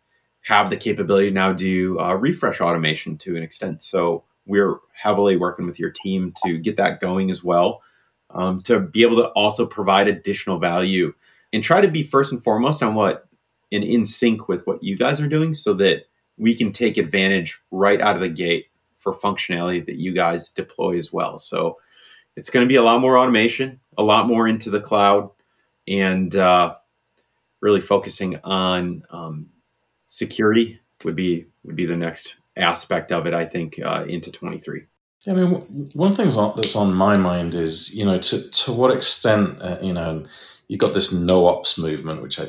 have 0.45 0.69
the 0.69 0.77
capability 0.77 1.27
to 1.27 1.34
now 1.34 1.51
do 1.51 1.99
uh, 1.99 2.13
refresh 2.13 2.62
automation 2.62 3.17
to 3.17 3.36
an 3.36 3.41
extent. 3.41 3.81
So 3.81 4.23
we're 4.45 4.77
heavily 4.93 5.38
working 5.38 5.65
with 5.65 5.79
your 5.79 5.89
team 5.89 6.34
to 6.45 6.60
get 6.60 6.77
that 6.77 7.01
going 7.01 7.31
as 7.31 7.43
well, 7.43 7.81
um, 8.29 8.62
to 8.62 8.79
be 8.79 9.01
able 9.01 9.17
to 9.17 9.29
also 9.29 9.65
provide 9.65 10.08
additional 10.08 10.60
value 10.60 11.12
and 11.51 11.63
try 11.63 11.81
to 11.81 11.88
be 11.88 12.03
first 12.03 12.31
and 12.31 12.43
foremost 12.43 12.84
on 12.84 12.93
what 12.93 13.27
and 13.71 13.84
in 13.84 14.05
sync 14.05 14.47
with 14.47 14.63
what 14.67 14.84
you 14.84 14.95
guys 14.95 15.19
are 15.19 15.27
doing 15.27 15.55
so 15.55 15.73
that 15.73 16.03
we 16.38 16.53
can 16.53 16.71
take 16.71 16.97
advantage 16.97 17.60
right 17.71 17.99
out 17.99 18.15
of 18.15 18.21
the 18.21 18.29
gate 18.29 18.67
for 18.99 19.15
functionality 19.15 19.84
that 19.84 19.95
you 19.95 20.13
guys 20.13 20.51
deploy 20.51 20.95
as 20.95 21.12
well. 21.12 21.39
So 21.39 21.77
it's 22.36 22.51
going 22.51 22.63
to 22.63 22.69
be 22.69 22.75
a 22.75 22.84
lot 22.84 23.01
more 23.01 23.17
automation, 23.17 23.79
a 23.97 24.03
lot 24.03 24.27
more 24.27 24.47
into 24.47 24.69
the 24.69 24.79
cloud, 24.79 25.31
and 25.88 26.36
uh, 26.36 26.75
really 27.62 27.81
focusing 27.81 28.38
on 28.43 29.01
um, 29.10 29.47
security 30.15 30.80
would 31.04 31.15
be 31.15 31.45
would 31.63 31.75
be 31.75 31.86
the 31.86 31.97
next 31.97 32.36
aspect 32.56 33.12
of 33.12 33.25
it. 33.28 33.34
I 33.34 33.45
think 33.45 33.80
uh, 33.84 34.06
into 34.08 34.32
twenty 34.32 34.60
three. 34.60 34.84
Yeah, 35.21 35.34
I 35.34 35.36
mean, 35.38 35.89
one 35.93 36.13
thing 36.13 36.30
that's 36.30 36.75
on 36.75 36.93
my 36.93 37.17
mind 37.17 37.56
is, 37.56 37.93
you 37.95 38.06
know, 38.06 38.17
to 38.19 38.49
to 38.49 38.71
what 38.71 38.93
extent, 38.93 39.62
uh, 39.62 39.78
you 39.82 39.93
know, 39.93 40.25
you've 40.67 40.80
got 40.80 40.93
this 40.93 41.12
no 41.12 41.47
ops 41.47 41.78
movement, 41.78 42.21
which 42.21 42.39
I 42.39 42.47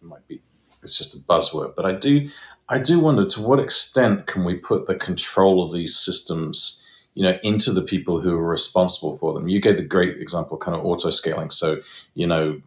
might 0.00 0.26
be 0.26 0.40
it's 0.82 0.98
just 0.98 1.14
a 1.14 1.18
buzzword, 1.18 1.74
but 1.76 1.84
I 1.84 1.92
do 1.92 2.28
I 2.68 2.78
do 2.78 2.98
wonder 2.98 3.24
to 3.26 3.42
what 3.42 3.60
extent 3.60 4.26
can 4.26 4.44
we 4.44 4.54
put 4.54 4.86
the 4.86 4.96
control 4.96 5.64
of 5.64 5.72
these 5.72 5.96
systems, 5.96 6.84
you 7.16 7.24
know, 7.24 7.36
into 7.42 7.72
the 7.72 7.82
people 7.82 8.20
who 8.20 8.34
are 8.34 8.46
responsible 8.46 9.16
for 9.16 9.32
them. 9.32 9.48
You 9.48 9.60
gave 9.60 9.78
the 9.78 9.82
great 9.82 10.20
example, 10.20 10.56
kind 10.58 10.76
of 10.76 10.84
auto 10.84 11.10
scaling. 11.10 11.50
So, 11.50 11.80
you 12.14 12.26
know, 12.26 12.60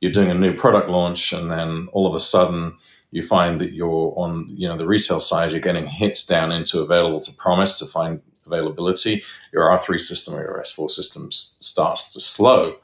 you're 0.00 0.12
doing 0.12 0.30
a 0.30 0.34
new 0.34 0.54
product 0.54 0.88
launch, 0.88 1.32
and 1.32 1.50
then 1.50 1.88
all 1.92 2.06
of 2.06 2.14
a 2.14 2.20
sudden 2.20 2.76
you 3.10 3.22
find 3.22 3.60
that 3.60 3.72
you're 3.72 4.12
on 4.16 4.46
you 4.48 4.68
know 4.68 4.76
the 4.76 4.86
retail 4.86 5.20
side 5.20 5.52
you're 5.52 5.60
getting 5.60 5.86
hits 5.86 6.24
down 6.24 6.52
into 6.52 6.80
available 6.80 7.20
to 7.20 7.32
promise 7.36 7.78
to 7.78 7.86
find 7.86 8.20
availability 8.46 9.22
your 9.52 9.64
r3 9.64 9.98
system 9.98 10.34
or 10.34 10.42
your 10.42 10.60
s4 10.60 10.90
system 10.90 11.30
starts 11.32 12.12
to 12.12 12.20
slow 12.20 12.76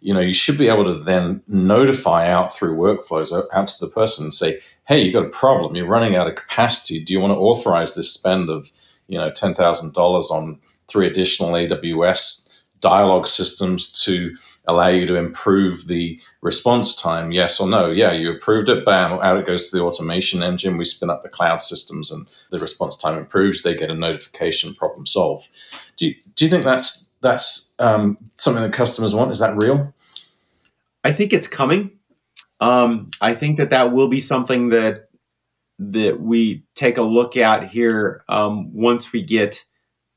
you 0.00 0.14
know 0.14 0.20
you 0.20 0.32
should 0.32 0.58
be 0.58 0.68
able 0.68 0.84
to 0.84 1.02
then 1.02 1.42
notify 1.48 2.28
out 2.28 2.54
through 2.54 2.76
workflows 2.76 3.32
out 3.52 3.68
to 3.68 3.80
the 3.80 3.90
person 3.90 4.24
and 4.24 4.34
say 4.34 4.60
hey 4.86 5.02
you've 5.02 5.14
got 5.14 5.26
a 5.26 5.30
problem 5.30 5.74
you're 5.74 5.86
running 5.86 6.16
out 6.16 6.28
of 6.28 6.34
capacity 6.34 7.02
do 7.02 7.12
you 7.12 7.20
want 7.20 7.32
to 7.32 7.38
authorize 7.38 7.94
this 7.94 8.12
spend 8.12 8.48
of 8.48 8.70
you 9.12 9.18
know 9.18 9.30
$10000 9.30 10.30
on 10.30 10.58
three 10.88 11.06
additional 11.06 11.52
aws 11.52 12.48
dialogue 12.80 13.28
systems 13.28 13.92
to 14.04 14.34
allow 14.66 14.88
you 14.88 15.06
to 15.06 15.14
improve 15.14 15.86
the 15.86 16.18
response 16.40 16.94
time 16.94 17.30
yes 17.30 17.60
or 17.60 17.68
no? 17.68 17.90
Yeah 17.90 18.12
you 18.12 18.32
approved 18.32 18.70
it 18.70 18.86
bam 18.86 19.12
out 19.20 19.36
it 19.36 19.46
goes 19.46 19.68
to 19.68 19.76
the 19.76 19.82
automation 19.82 20.42
engine. 20.42 20.78
We 20.78 20.86
spin 20.86 21.10
up 21.10 21.22
the 21.22 21.28
cloud 21.28 21.60
systems 21.60 22.10
and 22.10 22.26
the 22.50 22.58
response 22.58 22.96
time 22.96 23.18
improves. 23.18 23.62
They 23.62 23.74
get 23.74 23.90
a 23.90 23.94
notification 23.94 24.74
problem 24.74 25.06
solved. 25.06 25.48
Do 25.96 26.06
you, 26.06 26.14
do 26.34 26.46
you 26.46 26.50
think 26.50 26.64
that's 26.64 27.12
that's 27.20 27.76
um, 27.78 28.16
something 28.38 28.62
that 28.62 28.72
customers 28.72 29.14
want? 29.14 29.30
Is 29.30 29.38
that 29.38 29.56
real? 29.56 29.94
I 31.04 31.12
think 31.12 31.32
it's 31.32 31.46
coming. 31.46 31.92
Um, 32.60 33.10
i 33.20 33.34
think 33.34 33.58
that 33.58 33.70
that 33.70 33.92
will 33.92 34.06
be 34.06 34.20
something 34.20 34.68
that 34.68 35.08
that 35.90 36.20
we 36.20 36.64
take 36.74 36.98
a 36.98 37.02
look 37.02 37.36
at 37.36 37.68
here 37.68 38.24
um, 38.28 38.72
once 38.72 39.12
we 39.12 39.22
get 39.22 39.64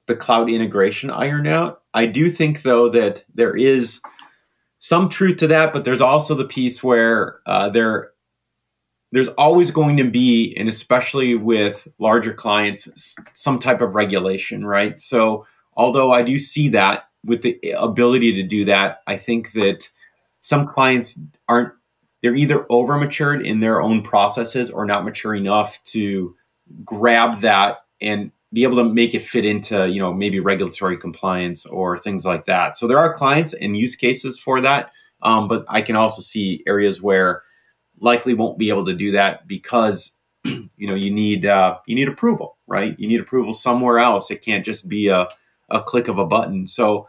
the 0.07 0.15
cloud 0.15 0.49
integration 0.49 1.09
ironed 1.09 1.47
out 1.47 1.81
I 1.95 2.05
do 2.07 2.29
think 2.29 2.61
though 2.61 2.89
that 2.89 3.23
there 3.33 3.55
is 3.55 4.01
some 4.79 5.09
truth 5.09 5.37
to 5.37 5.47
that, 5.47 5.71
but 5.71 5.85
there's 5.85 6.01
also 6.01 6.35
the 6.35 6.45
piece 6.45 6.83
where 6.83 7.39
uh, 7.47 7.69
there 7.69 8.11
there's 9.13 9.29
always 9.29 9.71
going 9.71 9.95
to 9.97 10.03
be, 10.03 10.53
and 10.57 10.67
especially 10.67 11.35
with 11.35 11.87
larger 11.99 12.33
clients, 12.33 13.15
some 13.33 13.59
type 13.59 13.79
of 13.79 13.95
regulation, 13.95 14.65
right? 14.65 14.99
So, 14.99 15.47
although 15.73 16.11
I 16.11 16.21
do 16.21 16.37
see 16.37 16.67
that 16.69 17.05
with 17.23 17.43
the 17.43 17.57
ability 17.77 18.33
to 18.33 18.43
do 18.43 18.65
that, 18.65 18.99
I 19.07 19.15
think 19.15 19.53
that 19.53 19.87
some 20.41 20.67
clients 20.67 21.17
aren't, 21.47 21.71
they're 22.25 22.35
either 22.35 22.65
over 22.71 22.97
matured 22.97 23.45
in 23.45 23.59
their 23.59 23.79
own 23.83 24.01
processes 24.01 24.71
or 24.71 24.83
not 24.83 25.05
mature 25.05 25.35
enough 25.35 25.79
to 25.83 26.35
grab 26.83 27.41
that 27.41 27.81
and 28.01 28.31
be 28.51 28.63
able 28.63 28.77
to 28.77 28.83
make 28.83 29.13
it 29.13 29.21
fit 29.21 29.45
into, 29.45 29.87
you 29.87 29.99
know, 29.99 30.11
maybe 30.11 30.39
regulatory 30.39 30.97
compliance 30.97 31.67
or 31.67 31.99
things 31.99 32.25
like 32.25 32.47
that. 32.47 32.77
So, 32.77 32.87
there 32.87 32.97
are 32.97 33.13
clients 33.13 33.53
and 33.53 33.77
use 33.77 33.95
cases 33.95 34.39
for 34.39 34.59
that. 34.61 34.91
Um, 35.21 35.47
but 35.47 35.65
I 35.67 35.83
can 35.83 35.95
also 35.95 36.23
see 36.23 36.63
areas 36.65 36.99
where 36.99 37.43
likely 37.99 38.33
won't 38.33 38.57
be 38.57 38.69
able 38.69 38.85
to 38.85 38.95
do 38.95 39.11
that 39.11 39.47
because 39.47 40.13
you 40.43 40.69
know 40.79 40.95
you 40.95 41.11
need 41.11 41.45
uh, 41.45 41.77
you 41.85 41.93
need 41.93 42.07
approval, 42.07 42.57
right? 42.65 42.99
You 42.99 43.07
need 43.07 43.19
approval 43.19 43.53
somewhere 43.53 43.99
else. 43.99 44.31
It 44.31 44.41
can't 44.41 44.65
just 44.65 44.89
be 44.89 45.09
a, 45.09 45.27
a 45.69 45.83
click 45.83 46.07
of 46.07 46.17
a 46.17 46.25
button. 46.25 46.65
So 46.65 47.07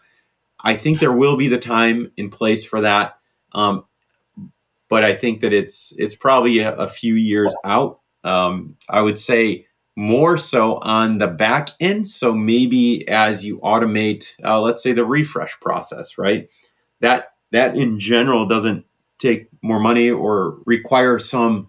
I 0.60 0.76
think 0.76 1.00
there 1.00 1.12
will 1.12 1.38
be 1.38 1.48
the 1.48 1.58
time 1.58 2.12
in 2.18 2.28
place 2.28 2.66
for 2.66 2.82
that, 2.82 3.18
um, 3.52 3.86
but 4.88 5.04
I 5.04 5.14
think 5.14 5.40
that 5.40 5.52
it's 5.52 5.92
it's 5.96 6.14
probably 6.14 6.60
a, 6.60 6.74
a 6.74 6.88
few 6.88 7.14
years 7.14 7.54
out. 7.64 8.00
Um, 8.24 8.76
I 8.88 9.02
would 9.02 9.18
say 9.18 9.66
more 9.96 10.36
so 10.36 10.76
on 10.78 11.18
the 11.18 11.28
back 11.28 11.70
end. 11.80 12.06
So 12.06 12.34
maybe 12.34 13.08
as 13.08 13.44
you 13.44 13.58
automate, 13.60 14.26
uh, 14.44 14.60
let's 14.60 14.82
say 14.82 14.92
the 14.92 15.06
refresh 15.06 15.58
process, 15.60 16.18
right? 16.18 16.48
That 17.00 17.32
that 17.52 17.76
in 17.76 17.98
general 17.98 18.46
doesn't 18.46 18.84
take 19.18 19.48
more 19.62 19.80
money 19.80 20.10
or 20.10 20.58
require 20.66 21.18
some 21.18 21.68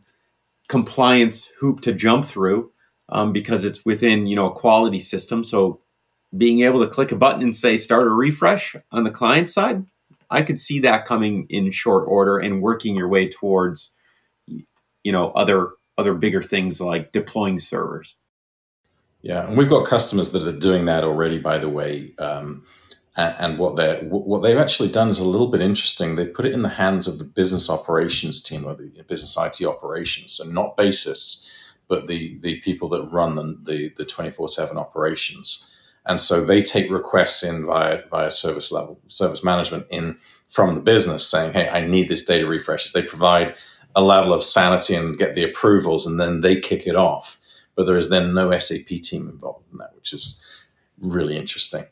compliance 0.67 1.49
hoop 1.59 1.81
to 1.81 1.93
jump 1.93 2.25
through 2.25 2.71
um, 3.09 3.31
because 3.31 3.63
it's 3.63 3.85
within 3.85 4.27
you 4.27 4.35
know 4.35 4.47
a 4.47 4.55
quality 4.55 4.99
system. 4.99 5.43
So 5.43 5.81
being 6.35 6.61
able 6.61 6.81
to 6.81 6.91
click 6.91 7.11
a 7.13 7.15
button 7.15 7.41
and 7.41 7.55
say 7.55 7.77
start 7.77 8.05
a 8.05 8.11
refresh 8.11 8.75
on 8.91 9.05
the 9.05 9.11
client 9.11 9.49
side, 9.49 9.85
I 10.29 10.41
could 10.41 10.59
see 10.59 10.79
that 10.81 11.05
coming 11.05 11.47
in 11.49 11.71
short 11.71 12.05
order 12.07 12.37
and 12.37 12.61
working 12.61 12.95
your 12.95 13.07
way 13.07 13.29
towards 13.29 13.93
you 14.47 15.11
know 15.11 15.31
other 15.31 15.71
other 15.97 16.13
bigger 16.13 16.43
things 16.43 16.79
like 16.79 17.11
deploying 17.11 17.59
servers. 17.59 18.15
Yeah, 19.21 19.47
and 19.47 19.57
we've 19.57 19.69
got 19.69 19.87
customers 19.87 20.29
that 20.31 20.47
are 20.47 20.57
doing 20.57 20.85
that 20.85 21.03
already. 21.03 21.39
By 21.39 21.57
the 21.57 21.69
way, 21.69 22.13
um, 22.19 22.63
and 23.15 23.57
what 23.57 23.75
they 23.75 23.97
what 24.09 24.41
they've 24.43 24.57
actually 24.57 24.89
done 24.89 25.09
is 25.09 25.19
a 25.19 25.27
little 25.27 25.47
bit 25.47 25.61
interesting. 25.61 26.15
They've 26.15 26.33
put 26.33 26.45
it 26.45 26.53
in 26.53 26.61
the 26.61 26.69
hands 26.69 27.07
of 27.07 27.17
the 27.17 27.25
business 27.25 27.69
operations 27.69 28.41
team 28.41 28.65
or 28.65 28.75
the 28.75 28.91
business 29.07 29.37
IT 29.37 29.65
operations, 29.65 30.33
so 30.33 30.43
not 30.45 30.77
basis, 30.77 31.49
but 31.87 32.07
the 32.07 32.37
the 32.39 32.59
people 32.61 32.89
that 32.89 33.03
run 33.11 33.35
the 33.35 33.91
the 33.97 34.05
twenty 34.05 34.29
four 34.29 34.47
seven 34.47 34.77
operations. 34.77 35.73
And 36.07 36.19
so 36.21 36.43
they 36.43 36.61
take 36.61 36.89
requests 36.89 37.43
in 37.43 37.65
via 37.65 38.01
via 38.09 38.31
service 38.31 38.71
level 38.71 38.99
service 39.07 39.43
management 39.43 39.85
in 39.89 40.17
from 40.47 40.75
the 40.75 40.81
business, 40.81 41.27
saying, 41.27 41.53
"Hey, 41.53 41.69
I 41.69 41.85
need 41.85 42.07
this 42.07 42.25
data 42.25 42.47
refreshes." 42.47 42.93
They 42.93 43.01
provide 43.01 43.55
a 43.95 44.01
level 44.01 44.33
of 44.33 44.43
sanity 44.43 44.95
and 44.95 45.17
get 45.17 45.35
the 45.35 45.43
approvals, 45.43 46.05
and 46.05 46.19
then 46.19 46.41
they 46.41 46.59
kick 46.59 46.87
it 46.87 46.95
off. 46.95 47.39
But 47.75 47.85
there 47.85 47.97
is 47.97 48.09
then 48.09 48.33
no 48.33 48.57
SAP 48.57 48.87
team 48.87 49.27
involved 49.29 49.65
in 49.71 49.77
that, 49.79 49.95
which 49.95 50.13
is 50.13 50.43
really 50.99 51.37
interesting 51.37 51.85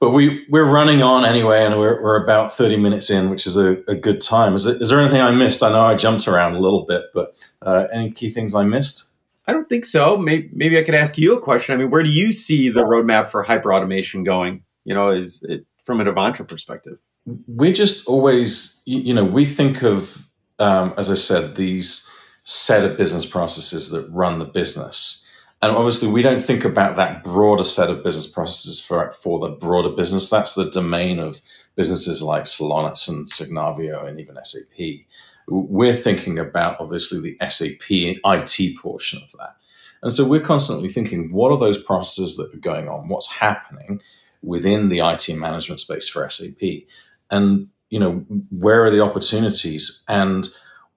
but 0.00 0.10
we 0.10 0.46
we're 0.48 0.64
running 0.64 1.02
on 1.02 1.26
anyway, 1.26 1.62
and 1.62 1.78
we're, 1.78 2.02
we're 2.02 2.22
about 2.22 2.50
thirty 2.50 2.78
minutes 2.78 3.10
in, 3.10 3.28
which 3.28 3.46
is 3.46 3.58
a, 3.58 3.82
a 3.86 3.94
good 3.94 4.20
time. 4.20 4.54
Is, 4.54 4.64
there 4.64 4.98
anything 4.98 5.20
I 5.20 5.30
missed? 5.30 5.62
I 5.62 5.70
know 5.70 5.82
I 5.82 5.94
jumped 5.94 6.26
around 6.26 6.54
a 6.54 6.58
little 6.58 6.86
bit, 6.86 7.04
but 7.12 7.36
uh, 7.60 7.86
any 7.92 8.10
key 8.10 8.30
things 8.30 8.54
I 8.54 8.64
missed? 8.64 9.09
I 9.46 9.52
don't 9.52 9.68
think 9.68 9.84
so. 9.84 10.16
Maybe, 10.16 10.50
maybe 10.52 10.78
I 10.78 10.82
could 10.82 10.94
ask 10.94 11.18
you 11.18 11.36
a 11.36 11.40
question. 11.40 11.74
I 11.74 11.78
mean, 11.78 11.90
where 11.90 12.02
do 12.02 12.10
you 12.10 12.32
see 12.32 12.68
the 12.68 12.82
roadmap 12.82 13.30
for 13.30 13.42
hyper 13.42 13.72
automation 13.72 14.22
going? 14.22 14.62
You 14.84 14.94
know, 14.94 15.10
is 15.10 15.42
it 15.42 15.66
from 15.82 16.00
an 16.00 16.06
Avantra 16.06 16.46
perspective? 16.46 16.98
We 17.46 17.72
just 17.72 18.06
always, 18.06 18.82
you 18.86 19.14
know, 19.14 19.24
we 19.24 19.44
think 19.44 19.82
of, 19.82 20.28
um, 20.58 20.94
as 20.96 21.10
I 21.10 21.14
said, 21.14 21.56
these 21.56 22.08
set 22.44 22.84
of 22.84 22.96
business 22.96 23.26
processes 23.26 23.90
that 23.90 24.08
run 24.10 24.38
the 24.38 24.44
business 24.44 25.26
and 25.62 25.76
obviously, 25.76 26.08
we 26.08 26.22
don't 26.22 26.40
think 26.40 26.64
about 26.64 26.96
that 26.96 27.22
broader 27.22 27.64
set 27.64 27.90
of 27.90 28.02
business 28.02 28.26
processes 28.26 28.80
for, 28.80 29.12
for 29.12 29.38
the 29.38 29.50
broader 29.50 29.90
business. 29.90 30.30
That's 30.30 30.54
the 30.54 30.70
domain 30.70 31.18
of 31.18 31.42
businesses 31.76 32.22
like 32.22 32.44
Celonis 32.44 33.08
and 33.08 33.28
Signavio 33.30 34.06
and 34.06 34.18
even 34.18 34.38
SAP. 34.42 35.04
We're 35.50 35.92
thinking 35.92 36.38
about 36.38 36.80
obviously 36.80 37.20
the 37.20 37.48
SAP 37.48 37.90
IT 37.90 38.78
portion 38.78 39.20
of 39.22 39.32
that. 39.32 39.56
And 40.02 40.12
so 40.12 40.26
we're 40.26 40.40
constantly 40.40 40.88
thinking, 40.88 41.32
what 41.32 41.50
are 41.50 41.58
those 41.58 41.82
processes 41.82 42.36
that 42.36 42.54
are 42.54 42.58
going 42.58 42.88
on? 42.88 43.08
What's 43.08 43.28
happening 43.30 44.00
within 44.42 44.88
the 44.88 45.00
IT 45.00 45.28
management 45.36 45.80
space 45.80 46.08
for 46.08 46.28
SAP? 46.28 46.84
And, 47.30 47.68
you 47.90 47.98
know, 47.98 48.24
where 48.50 48.84
are 48.84 48.90
the 48.90 49.02
opportunities? 49.02 50.04
And 50.08 50.48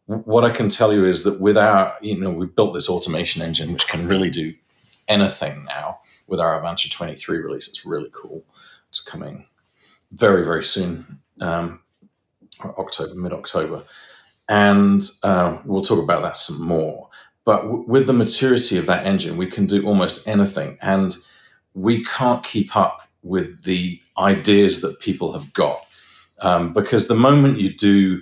what 0.05 0.45
I 0.45 0.51
can 0.51 0.69
tell 0.69 0.93
you 0.93 1.05
is 1.05 1.23
that 1.23 1.41
with 1.41 1.57
our, 1.57 1.95
you 2.01 2.17
know, 2.17 2.31
we 2.31 2.45
built 2.45 2.73
this 2.73 2.89
automation 2.89 3.41
engine 3.41 3.73
which 3.73 3.87
can 3.87 4.07
really 4.07 4.29
do 4.29 4.53
anything 5.07 5.65
now 5.65 5.99
with 6.27 6.39
our 6.39 6.61
Avantra 6.61 6.91
23 6.91 7.39
release. 7.39 7.67
It's 7.67 7.85
really 7.85 8.09
cool. 8.13 8.45
It's 8.89 8.99
coming 8.99 9.47
very, 10.11 10.45
very 10.45 10.63
soon, 10.63 11.19
um, 11.41 11.81
October, 12.63 13.15
mid 13.15 13.33
October. 13.33 13.83
And 14.49 15.03
uh, 15.23 15.59
we'll 15.65 15.83
talk 15.83 16.03
about 16.03 16.23
that 16.23 16.37
some 16.37 16.61
more. 16.65 17.09
But 17.45 17.63
w- 17.63 17.85
with 17.87 18.07
the 18.07 18.13
maturity 18.13 18.77
of 18.77 18.85
that 18.87 19.05
engine, 19.05 19.37
we 19.37 19.47
can 19.47 19.65
do 19.65 19.85
almost 19.85 20.27
anything. 20.27 20.77
And 20.81 21.15
we 21.73 22.03
can't 22.05 22.43
keep 22.43 22.75
up 22.75 23.01
with 23.23 23.63
the 23.63 23.99
ideas 24.17 24.81
that 24.81 24.99
people 24.99 25.33
have 25.33 25.53
got. 25.53 25.85
Um, 26.41 26.73
because 26.73 27.07
the 27.07 27.15
moment 27.15 27.59
you 27.59 27.73
do 27.73 28.21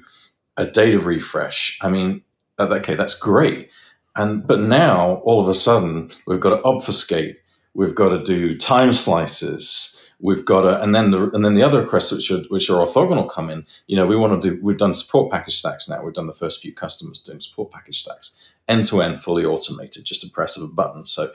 a 0.57 0.65
data 0.65 0.99
refresh. 0.99 1.77
I 1.81 1.89
mean, 1.89 2.21
uh, 2.59 2.67
okay, 2.67 2.95
that's 2.95 3.17
great. 3.17 3.69
And 4.15 4.45
but 4.45 4.59
now 4.59 5.15
all 5.23 5.39
of 5.39 5.47
a 5.47 5.53
sudden 5.53 6.09
we've 6.27 6.39
got 6.39 6.55
to 6.55 6.63
obfuscate. 6.63 7.37
We've 7.73 7.95
got 7.95 8.09
to 8.09 8.23
do 8.23 8.57
time 8.57 8.93
slices. 8.93 10.00
We've 10.21 10.45
got 10.45 10.61
to, 10.61 10.81
and 10.81 10.93
then 10.93 11.11
the 11.11 11.31
and 11.31 11.43
then 11.43 11.55
the 11.55 11.63
other 11.63 11.81
requests 11.81 12.11
which 12.11 12.31
are 12.31 12.41
which 12.49 12.69
are 12.69 12.85
orthogonal 12.85 13.29
come 13.29 13.49
in. 13.49 13.65
You 13.87 13.95
know, 13.95 14.05
we 14.05 14.15
want 14.15 14.41
to 14.41 14.49
do. 14.49 14.59
We've 14.63 14.77
done 14.77 14.93
support 14.93 15.31
package 15.31 15.57
stacks 15.57 15.89
now. 15.89 16.03
We've 16.03 16.13
done 16.13 16.27
the 16.27 16.33
first 16.33 16.61
few 16.61 16.73
customers 16.73 17.19
doing 17.19 17.39
support 17.39 17.71
package 17.71 18.01
stacks, 18.01 18.53
end 18.67 18.85
to 18.85 19.01
end, 19.01 19.17
fully 19.19 19.45
automated, 19.45 20.05
just 20.05 20.23
a 20.23 20.29
press 20.29 20.57
of 20.57 20.63
a 20.63 20.73
button. 20.73 21.05
So 21.05 21.29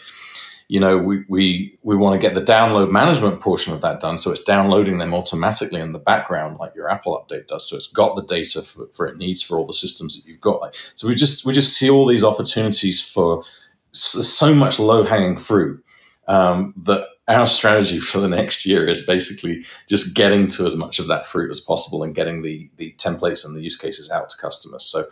you 0.68 0.80
know, 0.80 0.98
we, 0.98 1.24
we, 1.28 1.78
we 1.82 1.96
want 1.96 2.20
to 2.20 2.26
get 2.26 2.34
the 2.34 2.42
download 2.42 2.90
management 2.90 3.40
portion 3.40 3.72
of 3.72 3.80
that 3.82 4.00
done. 4.00 4.18
So 4.18 4.32
it's 4.32 4.42
downloading 4.42 4.98
them 4.98 5.14
automatically 5.14 5.80
in 5.80 5.92
the 5.92 5.98
background, 5.98 6.58
like 6.58 6.74
your 6.74 6.90
Apple 6.90 7.16
update 7.16 7.46
does. 7.46 7.68
So 7.68 7.76
it's 7.76 7.86
got 7.86 8.16
the 8.16 8.22
data 8.22 8.62
for, 8.62 8.86
for 8.88 9.06
it 9.06 9.16
needs 9.16 9.42
for 9.42 9.58
all 9.58 9.66
the 9.66 9.72
systems 9.72 10.16
that 10.16 10.28
you've 10.28 10.40
got. 10.40 10.60
Like, 10.60 10.74
So 10.96 11.06
we 11.06 11.14
just, 11.14 11.46
we 11.46 11.52
just 11.52 11.76
see 11.76 11.88
all 11.88 12.04
these 12.04 12.24
opportunities 12.24 13.00
for 13.00 13.44
so 13.92 14.54
much 14.54 14.78
low 14.78 15.04
hanging 15.04 15.38
fruit 15.38 15.84
um, 16.26 16.74
that 16.78 17.06
our 17.28 17.46
strategy 17.46 17.98
for 17.98 18.18
the 18.18 18.28
next 18.28 18.64
year 18.64 18.88
is 18.88 19.04
basically 19.04 19.64
just 19.88 20.14
getting 20.14 20.46
to 20.48 20.64
as 20.64 20.76
much 20.76 20.98
of 20.98 21.08
that 21.08 21.26
fruit 21.26 21.50
as 21.50 21.60
possible 21.60 22.02
and 22.02 22.14
getting 22.14 22.42
the, 22.42 22.70
the 22.76 22.94
templates 22.98 23.44
and 23.44 23.56
the 23.56 23.62
use 23.62 23.76
cases 23.76 24.10
out 24.10 24.30
to 24.30 24.36
customers. 24.36 24.84
So 24.84 25.04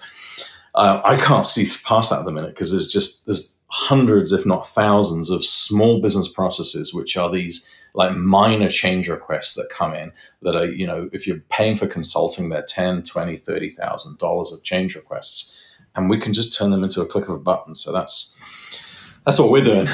uh, 0.76 1.00
I 1.04 1.16
can't 1.16 1.46
see 1.46 1.68
past 1.84 2.10
that 2.10 2.20
at 2.20 2.24
the 2.24 2.32
minute 2.32 2.50
because 2.50 2.70
there's 2.70 2.92
just, 2.92 3.26
there's, 3.26 3.54
hundreds, 3.74 4.30
if 4.30 4.46
not 4.46 4.64
thousands, 4.64 5.30
of 5.30 5.44
small 5.44 6.00
business 6.00 6.28
processes, 6.28 6.94
which 6.94 7.16
are 7.16 7.28
these 7.28 7.68
like 7.94 8.16
minor 8.16 8.68
change 8.68 9.08
requests 9.08 9.54
that 9.54 9.68
come 9.68 9.92
in 9.94 10.12
that 10.42 10.54
are, 10.54 10.66
you 10.66 10.86
know, 10.86 11.10
if 11.12 11.26
you're 11.26 11.40
paying 11.48 11.74
for 11.74 11.88
consulting, 11.88 12.48
they're 12.48 12.62
10, 12.62 13.02
20, 13.02 13.36
30,000 13.36 14.18
dollars 14.18 14.52
of 14.52 14.62
change 14.62 14.94
requests. 14.94 15.60
And 15.96 16.08
we 16.08 16.18
can 16.18 16.32
just 16.32 16.56
turn 16.56 16.70
them 16.70 16.84
into 16.84 17.00
a 17.00 17.06
click 17.06 17.28
of 17.28 17.34
a 17.34 17.40
button. 17.40 17.74
So 17.74 17.92
that's 17.92 18.38
that's 19.24 19.40
what 19.40 19.50
we're 19.50 19.64
doing. 19.64 19.88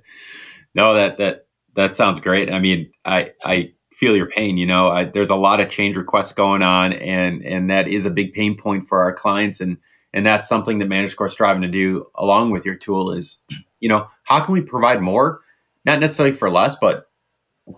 no, 0.75 0.95
that 0.95 1.19
that 1.19 1.47
that 1.75 1.95
sounds 1.95 2.21
great. 2.21 2.51
I 2.53 2.59
mean, 2.59 2.93
I 3.05 3.33
I 3.45 3.73
feel 3.93 4.17
your 4.17 4.29
pain. 4.29 4.57
You 4.57 4.67
know, 4.67 4.89
I, 4.89 5.05
there's 5.05 5.31
a 5.31 5.37
lot 5.37 5.61
of 5.61 5.71
change 5.71 5.97
requests 5.97 6.33
going 6.33 6.63
on, 6.63 6.93
and 6.93 7.45
and 7.45 7.71
that 7.71 7.89
is 7.89 8.07
a 8.07 8.11
big 8.11 8.33
pain 8.33 8.57
point 8.57 8.89
for 8.89 9.01
our 9.01 9.13
clients. 9.13 9.61
And 9.61 9.79
and 10.15 10.27
that's 10.27 10.49
something 10.49 10.79
that 10.79 10.89
ManageCore 10.89 11.27
is 11.27 11.33
striving 11.33 11.63
to 11.63 11.69
do 11.69 12.07
along 12.15 12.51
with 12.51 12.65
your 12.65 12.75
tool 12.75 13.13
is 13.13 13.39
you 13.81 13.89
know 13.89 14.09
how 14.25 14.41
can 14.41 14.53
we 14.53 14.63
provide 14.63 15.01
more 15.03 15.41
not 15.85 16.01
necessarily 16.01 16.35
for 16.35 16.51
less 16.51 16.77
but 16.81 17.11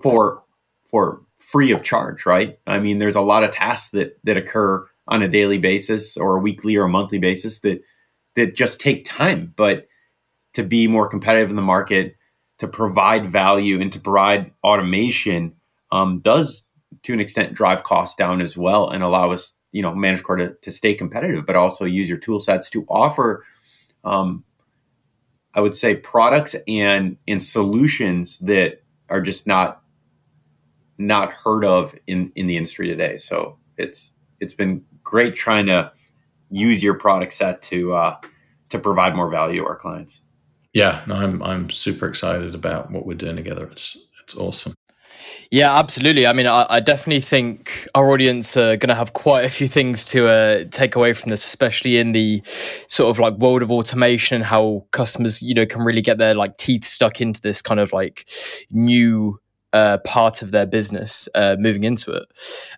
for 0.02 0.42
for 0.90 1.22
free 1.38 1.72
of 1.72 1.82
charge 1.82 2.26
right 2.26 2.58
i 2.66 2.78
mean 2.78 2.98
there's 2.98 3.14
a 3.14 3.20
lot 3.20 3.44
of 3.44 3.50
tasks 3.50 3.90
that 3.90 4.18
that 4.24 4.36
occur 4.36 4.86
on 5.06 5.22
a 5.22 5.28
daily 5.28 5.58
basis 5.58 6.16
or 6.16 6.36
a 6.36 6.40
weekly 6.40 6.76
or 6.76 6.84
a 6.84 6.88
monthly 6.88 7.18
basis 7.18 7.60
that 7.60 7.82
that 8.36 8.54
just 8.54 8.80
take 8.80 9.04
time 9.04 9.52
but 9.56 9.86
to 10.52 10.62
be 10.62 10.86
more 10.86 11.08
competitive 11.08 11.50
in 11.50 11.56
the 11.56 11.62
market 11.62 12.16
to 12.58 12.68
provide 12.68 13.30
value 13.30 13.80
and 13.80 13.92
to 13.92 14.00
provide 14.00 14.52
automation 14.62 15.54
um, 15.92 16.20
does 16.20 16.62
to 17.02 17.12
an 17.12 17.20
extent 17.20 17.54
drive 17.54 17.82
costs 17.82 18.14
down 18.14 18.40
as 18.40 18.56
well 18.56 18.90
and 18.90 19.02
allow 19.02 19.30
us, 19.30 19.52
you 19.72 19.82
know, 19.82 19.92
ManageCore 19.92 20.38
to, 20.38 20.54
to 20.62 20.72
stay 20.72 20.94
competitive, 20.94 21.46
but 21.46 21.56
also 21.56 21.84
use 21.84 22.08
your 22.08 22.18
tool 22.18 22.40
sets 22.40 22.70
to 22.70 22.84
offer, 22.88 23.44
um, 24.04 24.44
I 25.54 25.60
would 25.60 25.74
say, 25.74 25.96
products 25.96 26.54
and 26.66 27.16
and 27.28 27.42
solutions 27.42 28.38
that 28.40 28.82
are 29.08 29.20
just 29.20 29.46
not 29.46 29.82
not 30.98 31.32
heard 31.32 31.64
of 31.64 31.94
in 32.06 32.32
in 32.36 32.46
the 32.46 32.56
industry 32.56 32.88
today. 32.88 33.18
So 33.18 33.58
it's 33.76 34.12
it's 34.40 34.54
been 34.54 34.84
great 35.02 35.34
trying 35.34 35.66
to 35.66 35.92
use 36.50 36.82
your 36.82 36.94
product 36.94 37.32
set 37.32 37.62
to 37.62 37.94
uh, 37.94 38.16
to 38.68 38.78
provide 38.78 39.14
more 39.14 39.28
value 39.28 39.60
to 39.60 39.66
our 39.66 39.76
clients. 39.76 40.20
Yeah, 40.74 41.04
no, 41.06 41.14
I'm 41.14 41.42
I'm 41.42 41.70
super 41.70 42.08
excited 42.08 42.54
about 42.54 42.90
what 42.90 43.06
we're 43.06 43.14
doing 43.14 43.36
together. 43.36 43.66
It's 43.68 43.96
it's 44.22 44.36
awesome. 44.36 44.74
Yeah, 45.50 45.78
absolutely. 45.78 46.26
I 46.26 46.32
mean, 46.32 46.46
I, 46.46 46.66
I 46.68 46.80
definitely 46.80 47.20
think 47.20 47.88
our 47.94 48.10
audience 48.10 48.56
are 48.56 48.76
going 48.76 48.88
to 48.88 48.94
have 48.94 49.12
quite 49.12 49.44
a 49.44 49.48
few 49.48 49.68
things 49.68 50.04
to 50.06 50.26
uh, 50.26 50.64
take 50.70 50.96
away 50.96 51.12
from 51.12 51.30
this, 51.30 51.46
especially 51.46 51.98
in 51.98 52.12
the 52.12 52.42
sort 52.44 53.10
of 53.10 53.18
like 53.18 53.34
world 53.34 53.62
of 53.62 53.70
automation 53.70 54.36
and 54.36 54.44
how 54.44 54.84
customers, 54.90 55.40
you 55.42 55.54
know, 55.54 55.64
can 55.64 55.82
really 55.82 56.02
get 56.02 56.18
their 56.18 56.34
like 56.34 56.56
teeth 56.56 56.84
stuck 56.84 57.20
into 57.20 57.40
this 57.40 57.62
kind 57.62 57.78
of 57.78 57.92
like 57.92 58.28
new 58.70 59.38
uh, 59.72 59.98
part 59.98 60.42
of 60.42 60.50
their 60.50 60.66
business 60.66 61.28
uh, 61.34 61.56
moving 61.58 61.84
into 61.84 62.10
it. 62.10 62.26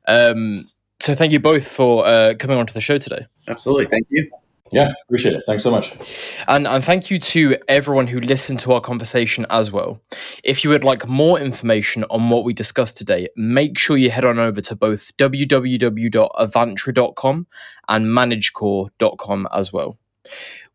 Um, 0.07 0.69
so, 1.01 1.15
thank 1.15 1.33
you 1.33 1.41
both 1.41 1.67
for 1.67 2.07
uh, 2.07 2.35
coming 2.39 2.59
onto 2.59 2.75
the 2.75 2.81
show 2.81 2.99
today. 2.99 3.27
Absolutely, 3.49 3.87
thank 3.87 4.07
you. 4.11 4.31
Yeah, 4.73 4.93
appreciate 5.07 5.35
it. 5.35 5.43
Thanks 5.47 5.63
so 5.63 5.71
much. 5.71 5.93
And, 6.49 6.67
and 6.67 6.85
thank 6.85 7.11
you 7.11 7.19
to 7.21 7.57
everyone 7.69 8.09
who 8.09 8.21
listened 8.21 8.59
to 8.61 8.73
our 8.73 8.81
conversation 8.81 9.47
as 9.49 9.71
well. 9.71 10.01
If 10.43 10.65
you 10.65 10.71
would 10.71 10.85
like 10.85 11.07
more 11.07 11.39
information 11.39 12.05
on 12.11 12.31
what 12.31 12.45
we 12.45 12.53
discussed 12.53 12.97
today, 12.97 13.29
make 13.37 13.79
sure 13.79 13.97
you 13.97 14.11
head 14.11 14.25
on 14.25 14.39
over 14.39 14.61
to 14.63 14.77
both 14.77 15.17
www.avantra.com 15.17 17.47
and 17.89 18.07
managecore.com 18.07 19.49
as 19.53 19.73
well. 19.73 19.99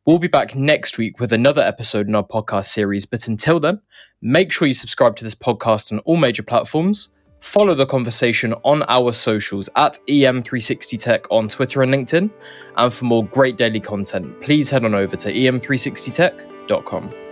We'll 0.05 0.19
be 0.19 0.27
back 0.27 0.55
next 0.55 0.97
week 0.97 1.19
with 1.19 1.31
another 1.31 1.61
episode 1.61 2.07
in 2.07 2.15
our 2.15 2.25
podcast 2.25 2.65
series. 2.65 3.05
But 3.05 3.27
until 3.27 3.59
then, 3.59 3.81
make 4.21 4.51
sure 4.51 4.67
you 4.67 4.73
subscribe 4.73 5.15
to 5.17 5.23
this 5.23 5.35
podcast 5.35 5.91
on 5.91 5.99
all 5.99 6.17
major 6.17 6.43
platforms 6.43 7.11
Follow 7.41 7.73
the 7.73 7.87
conversation 7.87 8.53
on 8.63 8.83
our 8.87 9.11
socials 9.13 9.67
at 9.75 9.99
EM360Tech 10.07 11.25
on 11.31 11.49
Twitter 11.49 11.81
and 11.81 11.91
LinkedIn. 11.93 12.29
And 12.77 12.93
for 12.93 13.05
more 13.05 13.25
great 13.25 13.57
daily 13.57 13.79
content, 13.79 14.39
please 14.41 14.69
head 14.69 14.85
on 14.85 14.93
over 14.93 15.15
to 15.15 15.33
em360tech.com. 15.33 17.30